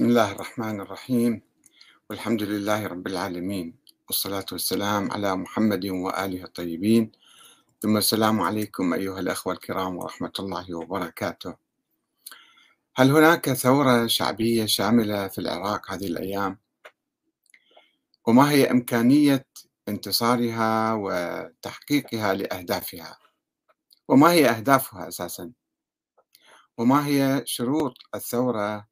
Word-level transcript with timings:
بسم 0.00 0.08
الله 0.08 0.32
الرحمن 0.32 0.80
الرحيم 0.80 1.42
والحمد 2.10 2.42
لله 2.42 2.86
رب 2.86 3.06
العالمين 3.06 3.74
والصلاة 4.08 4.44
والسلام 4.52 5.12
على 5.12 5.36
محمد 5.36 5.86
وآله 5.86 6.44
الطيبين 6.44 7.12
ثم 7.80 7.96
السلام 7.96 8.40
عليكم 8.40 8.94
أيها 8.94 9.20
الأخوة 9.20 9.52
الكرام 9.52 9.96
ورحمة 9.96 10.32
الله 10.38 10.74
وبركاته 10.74 11.54
هل 12.96 13.10
هناك 13.10 13.52
ثورة 13.52 14.06
شعبية 14.06 14.66
شاملة 14.66 15.28
في 15.28 15.38
العراق 15.38 15.90
هذه 15.90 16.06
الأيام؟ 16.06 16.58
وما 18.26 18.50
هي 18.50 18.70
إمكانية 18.70 19.46
انتصارها 19.88 20.94
وتحقيقها 20.94 22.34
لأهدافها؟ 22.34 23.18
وما 24.08 24.32
هي 24.32 24.48
أهدافها 24.50 25.08
أساسا؟ 25.08 25.52
وما 26.78 27.06
هي 27.06 27.42
شروط 27.46 27.94
الثورة 28.14 28.89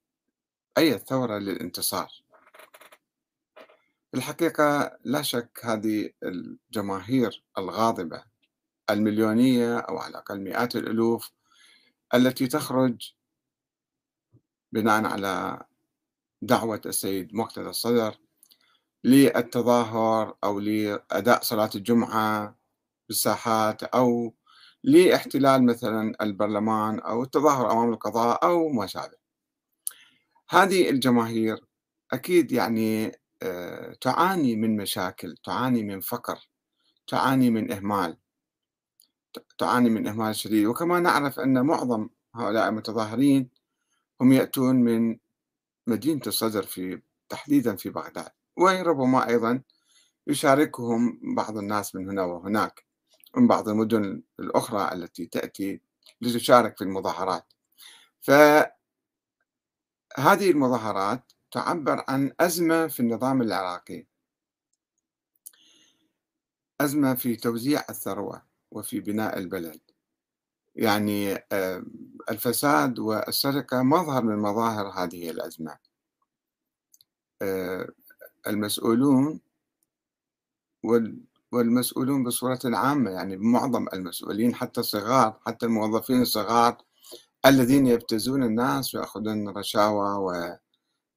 أي 0.78 0.98
ثورة 0.98 1.38
للانتصار. 1.38 2.08
الحقيقة 4.14 4.98
لا 5.04 5.22
شك 5.22 5.60
هذه 5.62 6.10
الجماهير 6.22 7.44
الغاضبة 7.58 8.22
المليونية 8.90 9.78
أو 9.78 9.98
على 9.98 10.10
الأقل 10.10 10.40
مئات 10.40 10.76
الألوف 10.76 11.30
التي 12.14 12.46
تخرج 12.46 13.12
بناء 14.72 15.04
على 15.04 15.64
دعوة 16.42 16.80
السيد 16.86 17.34
مقتدى 17.34 17.68
الصدر 17.68 18.18
للتظاهر 19.04 20.36
أو 20.44 20.60
لأداء 20.60 21.42
صلاة 21.42 21.70
الجمعة 21.74 22.56
بالساحات 23.08 23.82
أو 23.82 24.34
لإحتلال 24.84 25.66
مثلا 25.66 26.14
البرلمان 26.20 26.98
أو 27.00 27.22
التظاهر 27.22 27.72
أمام 27.72 27.92
القضاء 27.92 28.44
أو 28.44 28.68
ما 28.68 28.86
شابه. 28.86 29.27
هذه 30.50 30.90
الجماهير 30.90 31.64
أكيد 32.12 32.52
يعني 32.52 33.12
آه، 33.42 33.92
تعاني 34.00 34.56
من 34.56 34.76
مشاكل 34.76 35.36
تعاني 35.44 35.82
من 35.82 36.00
فقر 36.00 36.48
تعاني 37.06 37.50
من 37.50 37.72
إهمال 37.72 38.16
تعاني 39.58 39.90
من 39.90 40.06
إهمال 40.06 40.36
شديد. 40.36 40.66
وكما 40.66 41.00
نعرف 41.00 41.40
أن 41.40 41.66
معظم 41.66 42.08
هؤلاء 42.34 42.68
المتظاهرين 42.68 43.50
هم 44.20 44.32
يأتون 44.32 44.76
من 44.76 45.18
مدينة 45.86 46.22
الصدر 46.26 46.62
في 46.62 47.02
تحديدا 47.28 47.76
في 47.76 47.90
بغداد 47.90 48.28
وربما 48.56 49.28
أيضا 49.28 49.62
يشاركهم 50.26 51.20
بعض 51.36 51.58
الناس 51.58 51.94
من 51.94 52.10
هنا 52.10 52.22
وهناك 52.22 52.84
من 53.36 53.46
بعض 53.48 53.68
المدن 53.68 54.22
الأخرى 54.40 54.92
التي 54.92 55.26
تأتي 55.26 55.80
لتشارك 56.20 56.78
في 56.78 56.84
المظاهرات. 56.84 57.52
ف 58.20 58.30
هذه 60.18 60.50
المظاهرات 60.50 61.32
تعبر 61.50 62.04
عن 62.08 62.32
أزمة 62.40 62.86
في 62.86 63.00
النظام 63.00 63.42
العراقي. 63.42 64.06
أزمة 66.80 67.14
في 67.14 67.36
توزيع 67.36 67.84
الثروة 67.90 68.42
وفي 68.70 69.00
بناء 69.00 69.38
البلد. 69.38 69.80
يعني 70.76 71.34
آه، 71.52 71.84
الفساد 72.30 72.98
والسرقة 72.98 73.82
مظهر 73.82 74.22
من 74.24 74.36
مظاهر 74.36 74.86
هذه 74.86 75.30
الأزمة. 75.30 75.78
آه، 77.42 77.88
المسؤولون 78.46 79.40
والمسؤولون 81.52 82.24
بصورة 82.24 82.60
عامة 82.64 83.10
يعني 83.10 83.36
معظم 83.36 83.86
المسؤولين 83.92 84.54
حتى 84.54 84.80
الصغار 84.80 85.40
حتى 85.46 85.66
الموظفين 85.66 86.22
الصغار 86.22 86.87
الذين 87.46 87.86
يبتزون 87.86 88.42
الناس 88.42 88.94
ويأخذون 88.94 89.48
رشاوى 89.48 90.08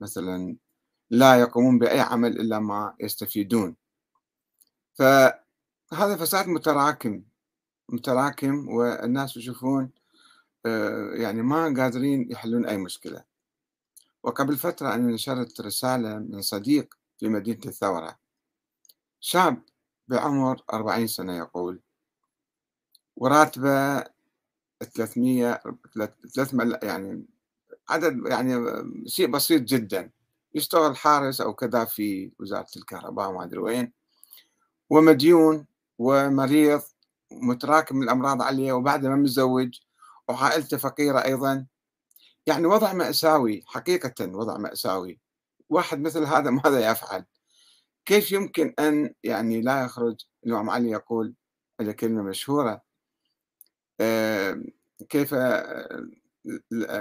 ومثلا 0.01 0.57
لا 1.09 1.35
يقومون 1.39 1.79
بأي 1.79 1.99
عمل 1.99 2.39
إلا 2.39 2.59
ما 2.59 2.95
يستفيدون. 2.99 3.75
فهذا 4.93 6.15
فساد 6.19 6.47
متراكم 6.47 7.23
متراكم 7.89 8.69
والناس 8.69 9.37
يشوفون 9.37 9.91
آه، 10.65 11.11
يعني 11.13 11.41
ما 11.41 11.73
قادرين 11.77 12.31
يحلون 12.31 12.65
أي 12.65 12.77
مشكلة. 12.77 13.23
وقبل 14.23 14.57
فترة 14.57 14.93
أنا 14.93 15.13
نشرت 15.13 15.61
رسالة 15.61 16.19
من 16.19 16.41
صديق 16.41 16.95
في 17.17 17.29
مدينة 17.29 17.59
الثورة 17.65 18.19
شاب 19.19 19.61
بعمر 20.07 20.63
أربعين 20.73 21.07
سنة 21.07 21.37
يقول 21.37 21.81
وراتبة 23.15 24.03
300 24.83 25.61
300 26.35 26.79
يعني 26.83 27.25
عدد 27.89 28.27
يعني 28.27 28.55
شيء 29.07 29.27
بسيط 29.27 29.61
جدا. 29.61 30.11
يشتغل 30.55 30.97
حارس 30.97 31.41
أو 31.41 31.53
كذا 31.53 31.85
في 31.85 32.31
وزارة 32.39 32.67
الكهرباء 32.77 33.31
ما 33.31 33.43
أدري 33.43 33.59
وين. 33.59 33.93
ومديون 34.89 35.65
ومريض 35.97 36.81
متراكم 37.31 38.03
الأمراض 38.03 38.41
عليه 38.41 38.73
وبعد 38.73 39.05
ما 39.05 39.15
متزوج 39.15 39.79
وعائلته 40.29 40.77
فقيرة 40.77 41.19
أيضا. 41.25 41.65
يعني 42.47 42.67
وضع 42.67 42.93
مأساوي 42.93 43.63
حقيقة 43.67 44.27
وضع 44.27 44.57
مأساوي. 44.57 45.19
واحد 45.69 46.01
مثل 46.01 46.23
هذا 46.23 46.51
ماذا 46.65 46.91
يفعل؟ 46.91 47.25
كيف 48.05 48.31
يمكن 48.31 48.73
أن 48.79 49.13
يعني 49.23 49.61
لا 49.61 49.83
يخرج؟ 49.83 50.15
الإمام 50.45 50.69
علي 50.69 50.89
يقول 50.91 51.33
هذه 51.81 51.91
كلمة 51.91 52.23
مشهورة 52.23 52.81
كيف 55.09 55.33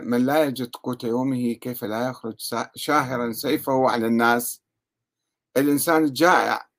من 0.03 0.27
لا 0.27 0.44
يجد 0.44 0.77
قوت 0.77 1.05
يومه 1.05 1.53
كيف 1.53 1.84
لا 1.84 2.09
يخرج 2.09 2.34
شاهرا 2.75 3.33
سيفه 3.33 3.91
على 3.91 4.06
الناس. 4.06 4.62
الإنسان 5.56 6.05
الجائع 6.05 6.71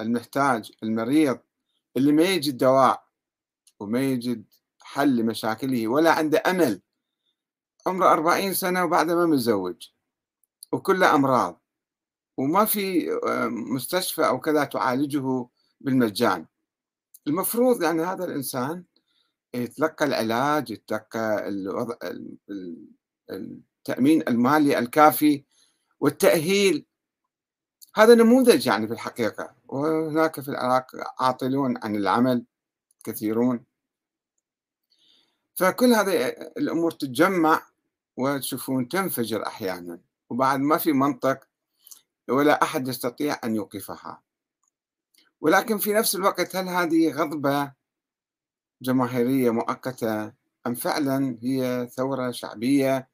المحتاج 0.00 0.72
المريض 0.82 1.38
اللي 1.96 2.12
ما 2.12 2.22
يجد 2.22 2.56
دواء 2.56 3.04
وما 3.80 4.00
يجد 4.00 4.44
حل 4.82 5.16
لمشاكله 5.16 5.88
ولا 5.88 6.12
عنده 6.12 6.42
أمل. 6.46 6.82
عمره 7.86 8.12
أربعين 8.12 8.54
سنة 8.54 8.84
وبعد 8.84 9.10
ما 9.10 9.26
متزوج. 9.26 9.88
وكله 10.72 11.14
أمراض. 11.14 11.62
وما 12.36 12.64
في 12.64 13.10
مستشفى 13.50 14.26
أو 14.26 14.40
كذا 14.40 14.64
تعالجه 14.64 15.48
بالمجان. 15.80 16.46
المفروض 17.26 17.82
يعني 17.82 18.02
هذا 18.02 18.24
الإنسان 18.24 18.84
يتلقى 19.54 20.04
العلاج 20.04 20.70
يتلقى 20.70 21.48
الوضع 21.48 21.96
التأمين 23.30 24.22
المالي 24.28 24.78
الكافي 24.78 25.44
والتأهيل. 26.00 26.86
هذا 27.96 28.14
نموذج 28.14 28.66
يعني 28.66 28.86
في 28.86 28.92
الحقيقة 28.92 29.54
وهناك 29.68 30.40
في 30.40 30.48
العراق 30.48 30.86
عاطلون 31.20 31.78
عن 31.82 31.96
العمل 31.96 32.44
كثيرون. 33.04 33.64
فكل 35.54 35.92
هذه 35.92 36.28
الأمور 36.56 36.90
تتجمع 36.90 37.62
وتشوفون 38.16 38.88
تنفجر 38.88 39.46
أحيانا 39.46 40.00
وبعد 40.30 40.60
ما 40.60 40.78
في 40.78 40.92
منطق 40.92 41.48
ولا 42.28 42.62
أحد 42.62 42.88
يستطيع 42.88 43.40
أن 43.44 43.54
يوقفها. 43.56 44.22
ولكن 45.40 45.78
في 45.78 45.92
نفس 45.92 46.14
الوقت 46.14 46.56
هل 46.56 46.68
هذه 46.68 47.12
غضبة؟ 47.12 47.79
جماهيرية 48.82 49.50
مؤقتة 49.50 50.32
أم 50.66 50.74
فعلا 50.74 51.38
هي 51.42 51.88
ثورة 51.96 52.30
شعبية 52.30 53.08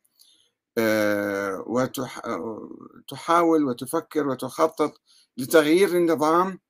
آه، 0.78 1.64
وتحاول 1.66 3.64
وتفكر 3.64 4.28
وتخطط 4.28 5.00
لتغيير 5.36 5.88
النظام 5.88 6.60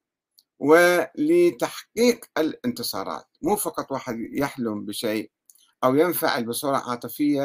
ولتحقيق 0.59 2.27
الانتصارات. 2.39 3.27
مو 3.43 3.57
فقط 3.57 3.93
واحد 3.93 4.17
يحلم 4.33 4.85
بشيء 4.87 5.31
أو 5.85 5.97
ينفعل 5.97 6.47
بصورة 6.47 6.77
عاطفية 6.77 7.43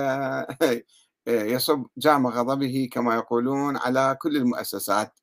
يصب 1.28 1.86
جام 1.98 2.28
غضبه 2.28 2.90
كما 2.94 3.16
يقولون 3.16 3.78
على 3.78 4.18
كل 4.22 4.38
المؤسسات. 4.38 5.21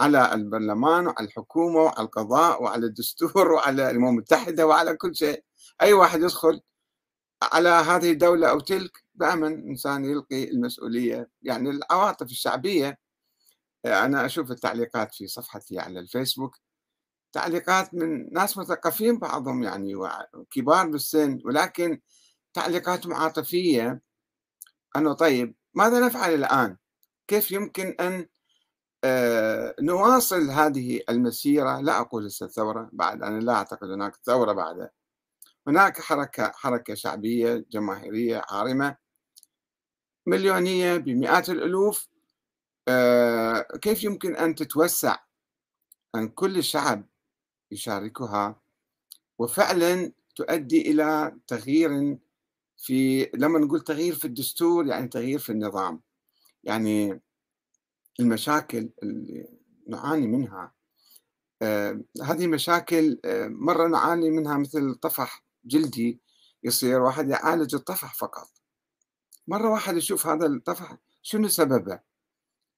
على 0.00 0.34
البرلمان 0.34 1.06
وعلى 1.06 1.26
الحكومة 1.26 1.80
وعلى 1.80 2.00
القضاء 2.00 2.62
وعلى 2.62 2.86
الدستور 2.86 3.52
وعلى 3.52 3.90
الأمم 3.90 4.08
المتحدة 4.08 4.66
وعلى 4.66 4.96
كل 4.96 5.16
شيء. 5.16 5.44
أي 5.82 5.92
واحد 5.92 6.20
يدخل 6.20 6.60
على 7.42 7.68
هذه 7.68 8.10
الدولة 8.12 8.50
أو 8.50 8.60
تلك 8.60 9.04
دائما 9.14 9.46
إنسان 9.48 10.04
يلقي 10.04 10.44
المسؤولية. 10.44 11.30
يعني 11.42 11.70
العواطف 11.70 12.26
الشعبية 12.26 12.98
أنا 13.86 14.26
أشوف 14.26 14.50
التعليقات 14.50 15.14
في 15.14 15.26
صفحتي 15.26 15.78
على 15.78 16.00
الفيسبوك 16.00 16.56
تعليقات 17.32 17.94
من 17.94 18.32
ناس 18.32 18.58
مثقفين 18.58 19.18
بعضهم 19.18 19.62
يعني 19.62 19.94
وكبار 19.94 20.88
بالسن 20.88 21.38
ولكن 21.44 22.00
تعليقاتهم 22.54 23.14
عاطفية 23.14 24.00
أنه 24.96 25.12
طيب 25.12 25.54
ماذا 25.74 26.06
نفعل 26.06 26.34
الآن؟ 26.34 26.76
كيف 27.28 27.52
يمكن 27.52 27.96
أن 28.00 28.26
نواصل 29.80 30.50
هذه 30.50 31.00
المسيرة. 31.08 31.80
لا 31.80 32.00
أقول 32.00 32.26
لسه 32.26 32.46
ثورة 32.48 32.90
بعد 32.92 33.22
أنا 33.22 33.40
لا 33.40 33.52
أعتقد 33.52 33.90
هناك 33.90 34.16
ثورة 34.16 34.52
بعد. 34.52 34.90
هناك 35.66 36.00
حركة 36.00 36.52
حركة 36.54 36.94
شعبية 36.94 37.66
جماهيرية 37.70 38.42
عارمة 38.50 38.96
مليونية 40.26 40.96
بمئات 40.96 41.50
الألوف. 41.50 42.08
آه، 42.88 43.62
كيف 43.82 44.04
يمكن 44.04 44.36
أن 44.36 44.54
تتوسع؟ 44.54 45.16
أن 46.14 46.28
كل 46.28 46.58
الشعب 46.58 47.08
يشاركها 47.70 48.60
وفعلا 49.38 50.12
تؤدي 50.36 50.90
إلى 50.90 51.36
تغيير 51.46 52.18
في 52.76 53.30
لما 53.34 53.58
نقول 53.58 53.80
تغيير 53.80 54.14
في 54.14 54.24
الدستور 54.24 54.86
يعني 54.86 55.08
تغيير 55.08 55.38
في 55.38 55.52
النظام. 55.52 56.02
يعني 56.64 57.20
المشاكل 58.22 58.90
اللي 59.02 59.48
نعاني 59.88 60.26
منها. 60.26 60.72
آه 61.62 62.00
هذه 62.22 62.46
مشاكل 62.46 63.20
آه 63.24 63.48
مرة 63.48 63.88
نعاني 63.88 64.30
منها 64.30 64.58
مثل 64.58 64.94
طفح 64.94 65.44
جلدي 65.64 66.20
يصير 66.62 67.00
واحد 67.00 67.28
يعالج 67.28 67.74
الطفح 67.74 68.14
فقط. 68.14 68.48
مرة 69.48 69.70
واحد 69.70 69.96
يشوف 69.96 70.26
هذا 70.26 70.46
الطفح 70.46 70.96
شنو 71.22 71.48
سببه؟ 71.48 72.00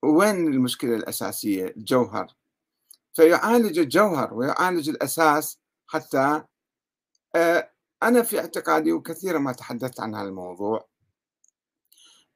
وين 0.03 0.47
المشكلة 0.49 0.97
الأساسية؟ 0.97 1.67
الجوهر. 1.77 2.35
فيعالج 3.13 3.79
الجوهر 3.79 4.35
ويعالج 4.35 4.89
الأساس 4.89 5.59
حتى 5.87 6.43
آه 7.37 7.71
أنا 8.03 8.23
في 8.23 8.41
اعتقادي 8.41 8.93
وكثيرا 8.93 9.39
ما 9.39 9.53
تحدثت 9.53 10.01
عن 10.01 10.15
هذا 10.15 10.29
الموضوع 10.29 10.89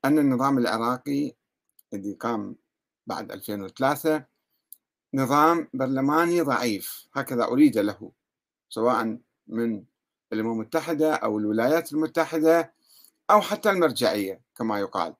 أن 0.04 0.18
النظام 0.18 0.58
العراقي 0.58 1.32
الذي 1.92 2.14
قام 2.14 2.56
بعد 3.08 3.32
2003 3.32 4.24
نظام 5.14 5.68
برلماني 5.74 6.40
ضعيف 6.40 7.08
هكذا 7.12 7.44
أريد 7.44 7.78
له 7.78 8.12
سواء 8.68 9.18
من 9.46 9.84
الأمم 10.32 10.52
المتحدة 10.52 11.14
أو 11.14 11.38
الولايات 11.38 11.92
المتحدة 11.92 12.74
أو 13.30 13.40
حتى 13.40 13.70
المرجعية 13.70 14.40
كما 14.56 14.80
يقال. 14.80 15.14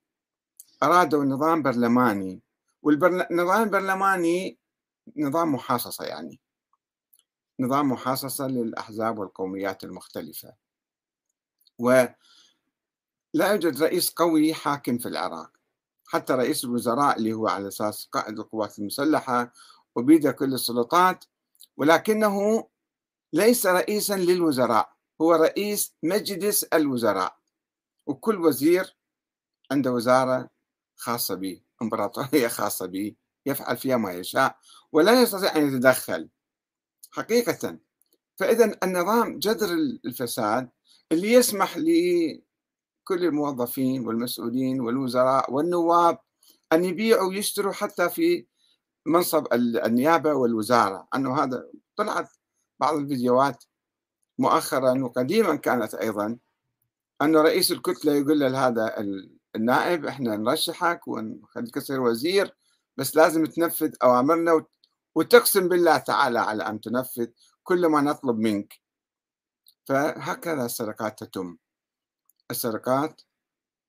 أرادوا 0.82 1.25
نظام 1.25 1.62
برلماني 1.62 2.40
والنظام 2.82 3.62
البرلماني 3.62 4.58
نظام 5.17 5.55
محاصصة 5.55 6.05
يعني. 6.05 6.41
نظام 7.61 7.93
محاصصة 7.93 8.46
للأحزاب 8.46 9.19
والقوميات 9.19 9.84
المختلفة. 9.84 10.55
ولا 11.79 12.14
يوجد 13.38 13.82
رئيس 13.82 14.11
قوي 14.11 14.55
حاكم 14.55 14.99
في 14.99 15.08
العراق. 15.08 15.57
حتى 16.08 16.32
رئيس 16.32 16.64
الوزراء 16.64 17.19
اللي 17.19 17.32
هو 17.32 17.49
على 17.49 17.69
أساس 17.69 18.08
قائد 18.12 18.38
القوات 18.38 18.78
المسلحة 18.78 19.52
وبيده 19.96 20.32
كل 20.32 20.55
السلطات 20.55 21.25
ولكنه 21.76 22.69
ليس 23.32 23.66
رئيسا 23.66 24.16
للوزراء 24.16 24.93
هو 25.20 25.32
رئيس 25.32 25.94
مجلس 26.02 26.64
الوزراء 26.64 27.38
وكل 28.06 28.40
وزير 28.40 28.96
عنده 29.70 29.93
وزارة 29.93 30.50
خاصة 30.96 31.34
به 31.34 31.60
إمبراطورية 31.82 32.49
خاصة 32.49 32.87
به 32.87 33.14
يفعل 33.46 33.76
فيها 33.76 33.96
ما 33.96 34.12
يشاء 34.12 34.58
ولا 34.93 35.22
يستطيع 35.22 35.56
أن 35.56 35.69
يتدخل. 35.69 36.28
حقيقة 37.10 37.78
فإذا 38.37 38.78
النظام 38.82 39.38
جذر 39.38 39.72
الفساد 40.05 40.69
اللي 41.12 41.32
يسمح 41.32 41.76
لكل 43.08 43.25
الموظفين 43.25 44.06
والمسؤولين 44.06 44.81
والوزراء 44.81 45.52
والنواب 45.52 46.19
أن 46.72 46.84
يبيعوا 46.84 47.28
ويشتروا 47.28 47.72
حتى 47.72 48.08
في 48.10 48.46
منصب 49.06 49.46
النيابة 49.55 50.34
والوزارة. 50.34 51.08
أنه 51.14 51.43
هذا 51.43 51.69
طلعت 51.96 52.31
بعض 52.81 52.96
الفيديوهات 52.96 53.64
مؤخرا 54.38 55.02
وقديما 55.02 55.56
كانت 55.56 55.94
أيضا 55.94 56.38
أن 57.22 57.37
رئيس 57.37 57.72
الكتلة 57.72 58.12
يقول 58.12 58.40
لهذا 58.40 58.94
النائب 59.56 60.06
إحنا 60.06 60.37
نرشحك 60.37 61.08
ونخليك 61.08 61.75
تصير 61.75 62.00
وزير 62.00 62.56
بس 62.96 63.16
لازم 63.16 63.46
تنفذ 63.46 63.94
أوامرنا 64.02 64.64
وتقسم 65.14 65.69
بالله 65.69 65.99
تعالى 65.99 66.38
على 66.38 66.62
أن 66.66 66.81
تنفذ 66.81 67.26
كل 67.62 67.87
ما 67.87 68.00
نطلب 68.00 68.38
منك. 68.38 68.75
فهكذا 69.84 70.64
السرقات 70.64 71.25
تتم. 71.25 71.56
السرقات 72.50 73.22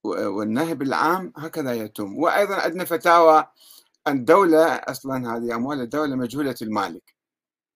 والنهب 0.04 0.82
العام 0.82 1.34
هكذا 1.38 1.74
يتم. 1.74 2.18
وأيضا 2.18 2.56
عندنا 2.56 2.86
فتاوى 2.86 3.48
الدولة 4.08 4.66
أصلا 4.76 5.36
هذه 5.38 5.56
أموال 5.56 5.82
الدولة 5.82 6.16
مجهولة 6.16 6.56
المالك. 6.62 7.16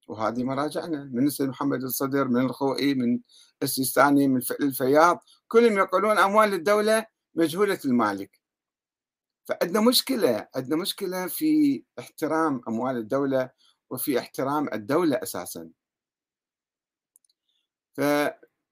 وهذه 0.08 0.44
مراجعنا 0.44 1.04
من 1.14 1.28
السيد 1.28 1.50
محمد 1.50 1.84
الصدر 1.84 2.28
من 2.28 2.42
الخوئي 2.42 2.94
من 2.94 3.20
السيستاني 3.64 4.28
من 4.28 4.42
الفياض. 4.62 5.24
كلهم 5.48 5.78
يقولون 5.78 6.18
أموال 6.20 6.54
الدولة 6.54 7.06
مجهولة 7.36 7.80
المالك. 7.86 8.42
فعندنا 9.46 9.82
مشكلة 9.82 10.48
عندنا 10.56 10.76
مشكلة 10.76 11.28
في 11.28 11.84
احترام 12.00 12.62
أموال 12.68 12.98
الدولة 12.98 13.50
وفي 13.90 14.20
احترام 14.20 14.70
الدولة 14.74 15.16
أساسا. 15.24 15.70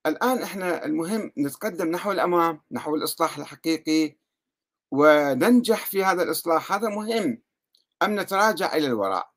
فالآن 0.04 0.44
إحنا 0.44 0.86
المهم 0.86 1.32
نتقدم 1.38 1.88
نحو 1.92 2.12
الأمام 2.12 2.62
نحو 2.72 2.96
الإصلاح 2.96 3.38
الحقيقي 3.38 4.18
وننجح 4.92 5.86
في 5.86 6.04
هذا 6.04 6.24
الإصلاح. 6.24 6.72
هذا 6.72 6.90
مهم. 6.90 7.42
أم 8.04 8.20
نتراجع 8.20 8.76
إلى 8.76 8.88
الوراء؟ 8.88 9.32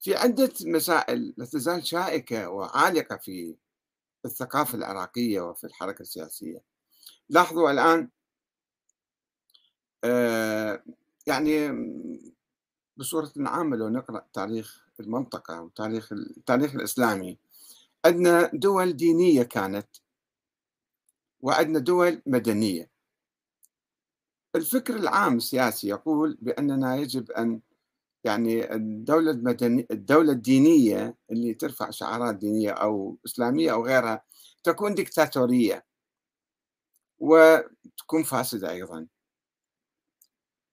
في 0.00 0.16
عدة 0.16 0.52
مسائل 0.60 1.34
لا 1.36 1.44
تزال 1.44 1.86
شائكة 1.86 2.48
وعالقة 2.48 3.16
في 3.16 3.56
الثقافة 4.24 4.78
العراقية 4.78 5.40
وفي 5.40 5.64
الحركة 5.64 6.02
السياسية. 6.02 6.62
لاحظوا 7.28 7.70
الآن 7.70 8.10
آه، 10.04 10.82
يعني 11.26 11.68
بصورة 12.96 13.32
عامة 13.38 13.76
لو 13.76 13.88
نقرأ 13.88 14.26
تاريخ 14.32 14.86
المنطقة 15.00 15.60
وتاريخ 15.60 16.12
التاريخ 16.12 16.74
الإسلامي 16.74 17.38
عندنا 18.06 18.50
دول 18.54 18.92
دينية 18.92 19.42
كانت 19.42 19.88
وعندنا 21.40 21.78
دول 21.78 22.22
مدنية. 22.26 22.90
الفكر 24.56 24.96
العام 24.96 25.36
السياسي 25.36 25.88
يقول 25.88 26.38
بأننا 26.40 26.96
يجب 26.96 27.30
أن 27.30 27.60
يعني 28.24 28.74
الدولة 28.74 29.30
المدنية 29.30 29.86
الدولة 29.90 30.32
الدينية 30.32 31.16
اللي 31.30 31.54
ترفع 31.54 31.90
شعارات 31.90 32.34
دينية 32.36 32.70
أو 32.70 33.18
إسلامية 33.26 33.72
أو 33.72 33.86
غيرها 33.86 34.24
تكون 34.64 34.94
ديكتاتورية 34.94 35.86
وتكون 37.18 38.22
فاسدة 38.22 38.70
أيضا. 38.70 39.06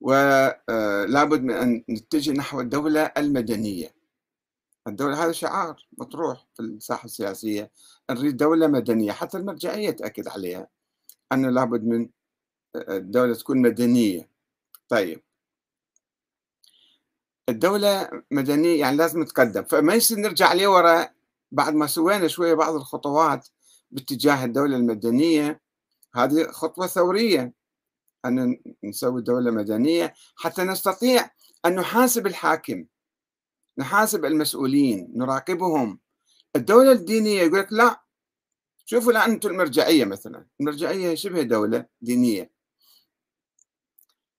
ولا 0.01 1.23
بد 1.23 1.41
من 1.41 1.51
أن 1.51 1.83
نتجه 1.89 2.31
نحو 2.31 2.61
الدولة 2.61 3.01
المدنية. 3.17 4.02
الدولة 4.87 5.23
هذا 5.25 5.31
شعار 5.31 5.87
مطروح 5.97 6.47
في 6.53 6.59
الساحة 6.59 7.05
السياسية 7.05 7.71
نريد 8.11 8.37
دولة 8.37 8.67
مدنية 8.67 9.11
حتى 9.11 9.37
المرجعية 9.37 9.91
تأكد 9.91 10.27
عليها 10.27 10.67
أنه 11.31 11.49
لابد 11.49 11.83
من 11.83 12.09
الدولة 12.75 13.33
تكون 13.33 13.61
مدنية. 13.61 14.29
طيب. 14.89 15.21
الدولة 17.49 18.09
مدنية 18.31 18.79
يعني 18.79 18.97
لازم 18.97 19.23
تقدم 19.23 19.63
فما 19.63 19.93
يصير 19.93 20.17
نرجع 20.19 20.53
لورا 20.53 21.09
بعد 21.51 21.73
ما 21.73 21.87
سوينا 21.87 22.27
شوية 22.27 22.53
بعض 22.53 22.75
الخطوات 22.75 23.47
باتجاه 23.91 24.45
الدولة 24.45 24.77
المدنية. 24.77 25.61
هذه 26.15 26.51
خطوة 26.51 26.87
ثورية 26.87 27.53
أن 28.25 28.59
نسوي 28.83 29.21
دولة 29.21 29.51
مدنية 29.51 30.13
حتى 30.35 30.63
نستطيع 30.63 31.29
أن 31.65 31.75
نحاسب 31.75 32.27
الحاكم. 32.27 32.85
نحاسب 33.77 34.25
المسؤولين 34.25 35.11
نراقبهم. 35.15 35.99
الدولة 36.55 36.91
الدينية 36.91 37.41
يقول 37.41 37.59
لك 37.59 37.73
لا 37.73 38.03
شوفوا 38.85 39.11
الآن 39.11 39.31
أنتم 39.31 39.49
المرجعية 39.49 40.05
مثلا 40.05 40.45
المرجعية 40.59 41.15
شبه 41.15 41.41
دولة 41.41 41.85
دينية. 42.01 42.51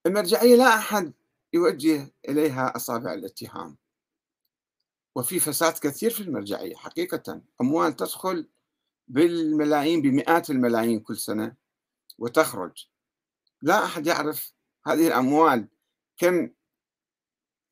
المرجعية 0.07 0.57
لا 0.57 0.75
أحد 0.75 1.13
يوجه 1.53 2.13
إليها 2.29 2.77
أصابع 2.77 3.13
الاتهام. 3.15 3.77
وفي 5.17 5.41
فساد 5.41 5.73
كثير 5.73 6.11
في 6.11 6.21
المرجعية 6.21 6.77
حقيقة. 6.77 7.43
أموال 7.61 7.97
تدخل 7.97 8.49
بالملايين 9.09 10.03
بمئات 10.03 10.51
الملايين 10.51 11.01
كل 11.01 11.17
سنة 11.17 11.57
وتخرج. 12.19 12.87
لا 13.63 13.85
أحد 13.85 14.07
يعرف 14.07 14.53
هذه 14.87 15.07
الأموال 15.07 15.69
كم 16.17 16.51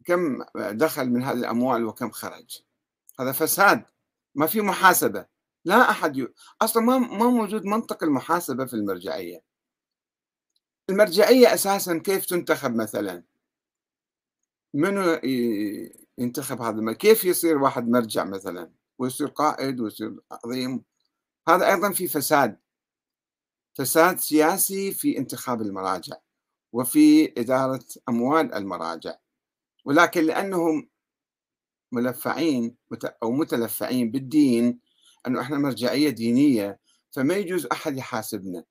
كم 0.04 0.44
دخل 0.56 1.10
من 1.10 1.22
هذه 1.22 1.38
الأموال 1.38 1.84
وكم 1.84 2.10
خرج. 2.10 2.62
هذا 3.20 3.32
فساد 3.32 3.84
ما 4.34 4.46
في 4.46 4.60
محاسبة. 4.60 5.26
لا 5.64 5.90
أحد 5.90 6.16
ي... 6.16 6.28
أصلا 6.62 6.82
ما 6.82 6.98
ما 6.98 7.26
موجود 7.30 7.64
منطق 7.64 8.04
المحاسبة 8.04 8.66
في 8.66 8.74
المرجعية. 8.74 9.42
المرجعية 10.90 11.54
أساسا 11.54 11.98
كيف 11.98 12.26
تنتخب 12.26 12.74
مثلا؟ 12.74 13.22
منو 14.74 15.20
ينتخب 16.18 16.60
هذا 16.62 16.92
كيف 16.92 17.24
يصير 17.24 17.58
واحد 17.58 17.88
مرجع 17.88 18.24
مثلا؟ 18.24 18.72
ويصير 18.98 19.28
قائد 19.28 19.80
ويصير 19.80 20.20
عظيم. 20.32 20.84
هذا 21.48 21.68
أيضا 21.74 21.92
في 21.92 22.08
فساد. 22.08 22.58
فساد 23.74 24.18
سياسي 24.18 24.92
في 24.92 25.18
انتخاب 25.18 25.62
المراجع 25.62 26.16
وفي 26.72 27.32
إدارة 27.40 27.84
أموال 28.08 28.54
المراجع. 28.54 29.14
ولكن 29.84 30.24
لأنهم 30.24 30.88
ملفعين 31.92 32.76
أو 33.22 33.30
متلفعين 33.32 34.10
بالدين 34.10 34.80
أنه 35.26 35.40
إحنا 35.40 35.58
مرجعية 35.58 36.10
دينية 36.10 36.80
فما 37.10 37.34
يجوز 37.34 37.66
أحد 37.66 37.96
يحاسبنا 37.96 38.64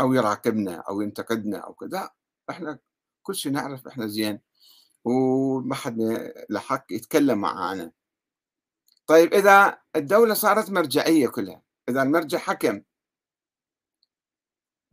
أو 0.00 0.12
يراقبنا 0.12 0.74
أو 0.76 1.00
ينتقدنا 1.00 1.58
أو 1.58 1.74
كذا. 1.74 2.10
إحنا 2.50 2.78
كل 3.22 3.34
شيء 3.34 3.52
نعرف 3.52 3.86
إحنا 3.86 4.06
زين 4.06 4.40
وما 5.04 5.74
حد 5.74 5.98
له 6.50 6.60
حق 6.60 6.86
يتكلم 6.90 7.38
معانا. 7.40 7.92
طيب 9.06 9.34
إذا 9.34 9.78
الدولة 9.96 10.34
صارت 10.34 10.70
مرجعية 10.70 11.28
كلها 11.28 11.62
إذا 11.88 12.02
المرجع 12.02 12.38
حكم 12.38 12.82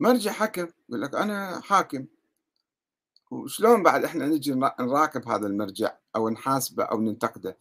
مرجع 0.00 0.32
حكم 0.32 0.68
يقول 0.88 1.02
لك 1.02 1.14
أنا 1.14 1.60
حاكم. 1.60 2.06
وشلون 3.32 3.82
بعد 3.82 4.04
إحنا 4.04 4.26
نجي 4.26 4.54
نراقب 4.80 5.28
هذا 5.28 5.46
المرجع 5.46 5.92
أو 6.16 6.28
نحاسبه 6.28 6.84
أو 6.84 7.00
ننتقده؟ 7.00 7.56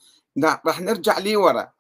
راح 0.65 0.81
نرجع 0.81 1.17
لي 1.17 1.35
ورا. 1.35 1.71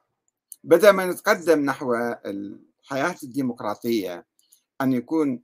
بدل 0.63 0.89
ما 0.89 1.05
نتقدم 1.05 1.59
نحو 1.59 1.95
الحياة 2.25 3.15
الديمقراطية 3.23 4.25
أن 4.81 4.93
يكون 4.93 5.43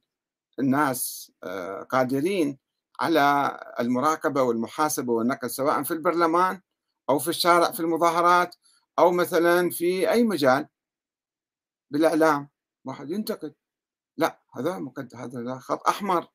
الناس 0.60 1.32
آه، 1.44 1.84
قادرين 1.84 2.58
على 3.00 3.60
المراقبة 3.80 4.42
والمحاسبة 4.42 5.14
والنقد 5.14 5.48
سواء 5.48 5.84
في 5.84 5.92
البرلمان 5.92 6.62
أو 7.10 7.20
في 7.20 7.28
الشارع 7.28 7.72
في 7.72 7.80
المظاهرات 7.80 8.56
أو 9.00 9.12
مثلا 9.12 9.70
في 9.70 10.12
أي 10.12 10.24
مجال. 10.24 10.68
بالإعلام 11.92 12.50
واحد 12.86 13.12
ينتقد. 13.12 13.54
لا 14.18 14.40
هذا 14.56 14.80
مقد... 14.80 15.16
هذا 15.16 15.60
خط 15.60 15.88
أحمر. 15.88 16.28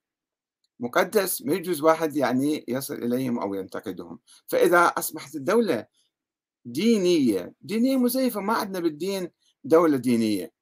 مقدس 0.82 1.42
ما 1.42 1.54
يجوز 1.54 1.80
واحد 1.82 2.16
يعني 2.16 2.64
يصل 2.68 2.94
إليهم 2.94 3.38
أو 3.38 3.54
ينتقدهم. 3.54 4.18
فإذا 4.48 4.78
أصبحت 4.78 5.34
الدولة 5.34 5.86
دينية 6.64 7.54
دينية 7.60 7.96
مزيفة 7.96 8.40
ما 8.40 8.52
عندنا 8.52 8.80
بالدين 8.80 9.30
دولة 9.64 9.96
دينية. 9.96 10.52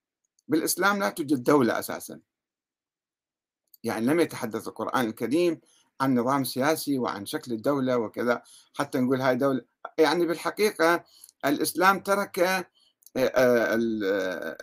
بالإسلام 0.48 0.98
لا 0.98 1.10
توجد 1.10 1.42
دولة 1.42 1.78
أساسا. 1.78 2.20
يعني 3.84 4.06
لم 4.06 4.20
يتحدث 4.20 4.68
القرآن 4.68 5.06
الكريم 5.06 5.60
عن 6.00 6.18
نظام 6.18 6.44
سياسي 6.44 6.98
وعن 6.98 7.26
شكل 7.26 7.52
الدولة 7.52 7.96
وكذا 7.98 8.42
حتى 8.74 8.98
نقول 8.98 9.20
هاي 9.20 9.36
دولة. 9.36 9.60
يعني 9.98 10.26
بالحقيقة 10.26 11.04
الإسلام 11.44 12.00
ترك 12.00 12.38
آه، 12.38 12.66
آه، 13.16 13.74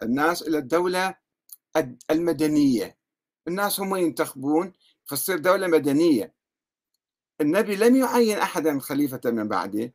الناس 0.03 0.41
إلى 0.41 0.57
الدولة 0.57 1.15
المدنية. 2.11 2.97
الناس 3.47 3.79
هم 3.79 3.95
ينتخبون 3.95 4.73
فتصير 5.07 5.37
دولة 5.37 5.67
مدنية. 5.67 6.33
النبي 7.41 7.75
لم 7.75 7.95
يعين 7.95 8.37
أحدا 8.37 8.79
خليفة 8.79 9.21
من 9.25 9.47
بعده 9.47 9.93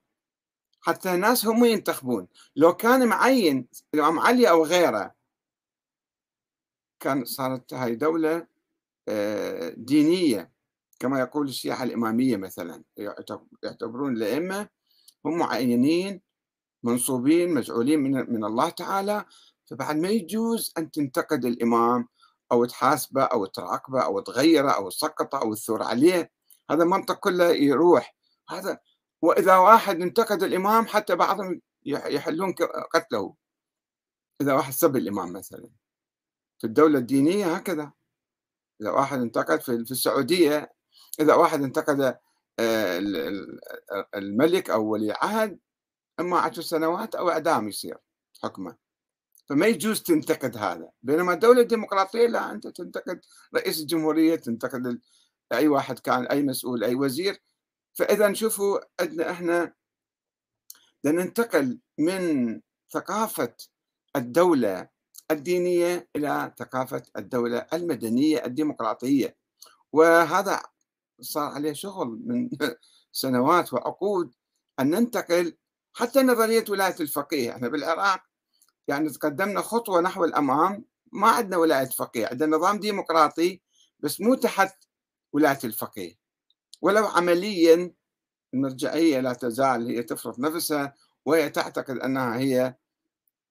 حتى 0.80 1.14
الناس 1.14 1.46
هم 1.46 1.64
ينتخبون. 1.64 2.28
لو 2.56 2.76
كان 2.76 3.08
معين 3.08 3.68
الإمام 3.94 4.18
علي 4.18 4.50
أو 4.50 4.64
غيره 4.64 5.14
كان 7.00 7.24
صارت 7.24 7.74
هاي 7.74 7.94
دولة 7.94 8.46
آه، 9.08 9.74
دينية 9.76 10.52
كما 10.98 11.20
يقول 11.20 11.48
الشيعة 11.48 11.82
الإمامية 11.82 12.36
مثلا. 12.36 12.82
يعتبرون 13.62 14.16
الأئمة 14.16 14.68
هم 15.24 15.38
معينين 15.38 16.20
منصوبين 16.82 17.54
مجعولين 17.54 18.00
من, 18.00 18.32
من 18.32 18.44
الله 18.44 18.68
تعالى. 18.68 19.24
فبعد 19.66 19.96
ما 19.96 20.08
يجوز 20.08 20.72
أن 20.78 20.90
تنتقد 20.90 21.44
الإمام 21.44 22.08
أو 22.52 22.64
تحاسبه 22.64 23.22
أو 23.24 23.46
تراقبه 23.46 24.02
أو 24.04 24.20
تغيره 24.20 24.70
أو 24.70 24.90
تسقطه 24.90 25.42
أو 25.42 25.54
تثور 25.54 25.82
عليه 25.82 26.32
هذا 26.70 26.82
المنطق 26.82 27.14
كله 27.14 27.50
يروح. 27.50 28.16
هذا 28.48 28.78
وإذا 29.22 29.56
واحد 29.56 30.02
انتقد 30.02 30.42
الإمام 30.42 30.86
حتى 30.86 31.16
بعضهم 31.16 31.60
يحلون 31.84 32.54
قتله. 32.94 33.34
إذا 34.40 34.54
واحد 34.54 34.72
سب 34.72 34.96
الإمام 34.96 35.32
مثلا. 35.32 35.70
في 36.58 36.66
الدولة 36.66 36.98
الدينية 36.98 37.54
هكذا. 37.56 37.92
إذا 38.80 38.90
واحد 38.90 39.18
انتقد 39.18 39.60
في 39.60 39.72
السعودية 39.72 40.72
إذا 41.20 41.34
واحد 41.34 41.62
انتقد 41.62 42.18
آه، 42.58 42.98
الملك 44.14 44.70
أو 44.70 44.84
ولي 44.84 45.12
عهد 45.12 45.58
إما 46.20 46.38
عشر 46.38 46.62
سنوات 46.62 47.14
أو 47.14 47.30
إعدام 47.30 47.68
يصير 47.68 47.98
حكمه. 48.42 48.76
فما 49.48 49.66
يجوز 49.66 50.02
تنتقد 50.02 50.56
هذا. 50.56 50.90
بينما 51.02 51.32
الدولة 51.32 51.60
الديمقراطية 51.60 52.26
لا 52.26 52.52
أنت 52.52 52.66
تنتقد 52.66 53.20
رئيس 53.54 53.80
الجمهورية 53.80 54.36
تنتقد 54.36 55.00
أي 55.52 55.68
واحد 55.68 55.98
كان 55.98 56.26
أي 56.26 56.42
مسؤول 56.42 56.84
أي 56.84 56.94
وزير. 56.94 57.42
فإذا 57.94 58.32
شوفوا 58.32 58.78
عندنا 59.00 59.30
إحنا 59.30 59.74
ننتقل 61.04 61.78
من 61.98 62.60
ثقافة 62.90 63.54
الدولة 64.16 64.88
الدينية 65.30 66.08
إلى 66.16 66.54
ثقافة 66.58 67.02
الدولة 67.16 67.66
المدنية 67.72 68.44
الديمقراطية. 68.46 69.36
وهذا 69.92 70.62
صار 71.20 71.52
عليه 71.52 71.72
شغل 71.72 72.22
من 72.24 72.50
سنوات 73.12 73.72
وعقود 73.72 74.34
أن 74.80 74.90
ننتقل 74.90 75.56
حتى 75.92 76.22
نظرية 76.22 76.64
ولاية 76.70 76.96
الفقيه. 77.00 77.50
إحنا 77.52 77.68
بالعراق 77.68 78.31
يعني 78.88 79.10
تقدمنا 79.10 79.60
خطوة 79.60 80.00
نحو 80.00 80.24
الأمام 80.24 80.84
ما 81.12 81.28
عندنا 81.28 81.56
ولاية 81.56 81.88
فقيه 81.88 82.26
عندنا 82.26 82.56
نظام 82.56 82.80
ديمقراطي 82.80 83.60
بس 84.00 84.20
مو 84.20 84.34
تحت 84.34 84.84
ولاية 85.32 85.58
الفقيه. 85.64 86.14
ولو 86.82 87.06
عمليا 87.06 87.94
المرجعية 88.54 89.20
لا 89.20 89.32
تزال 89.32 89.86
هي 89.88 90.02
تفرض 90.02 90.40
نفسها 90.40 90.94
وهي 91.24 91.50
تعتقد 91.50 91.98
أنها 91.98 92.38
هي 92.38 92.74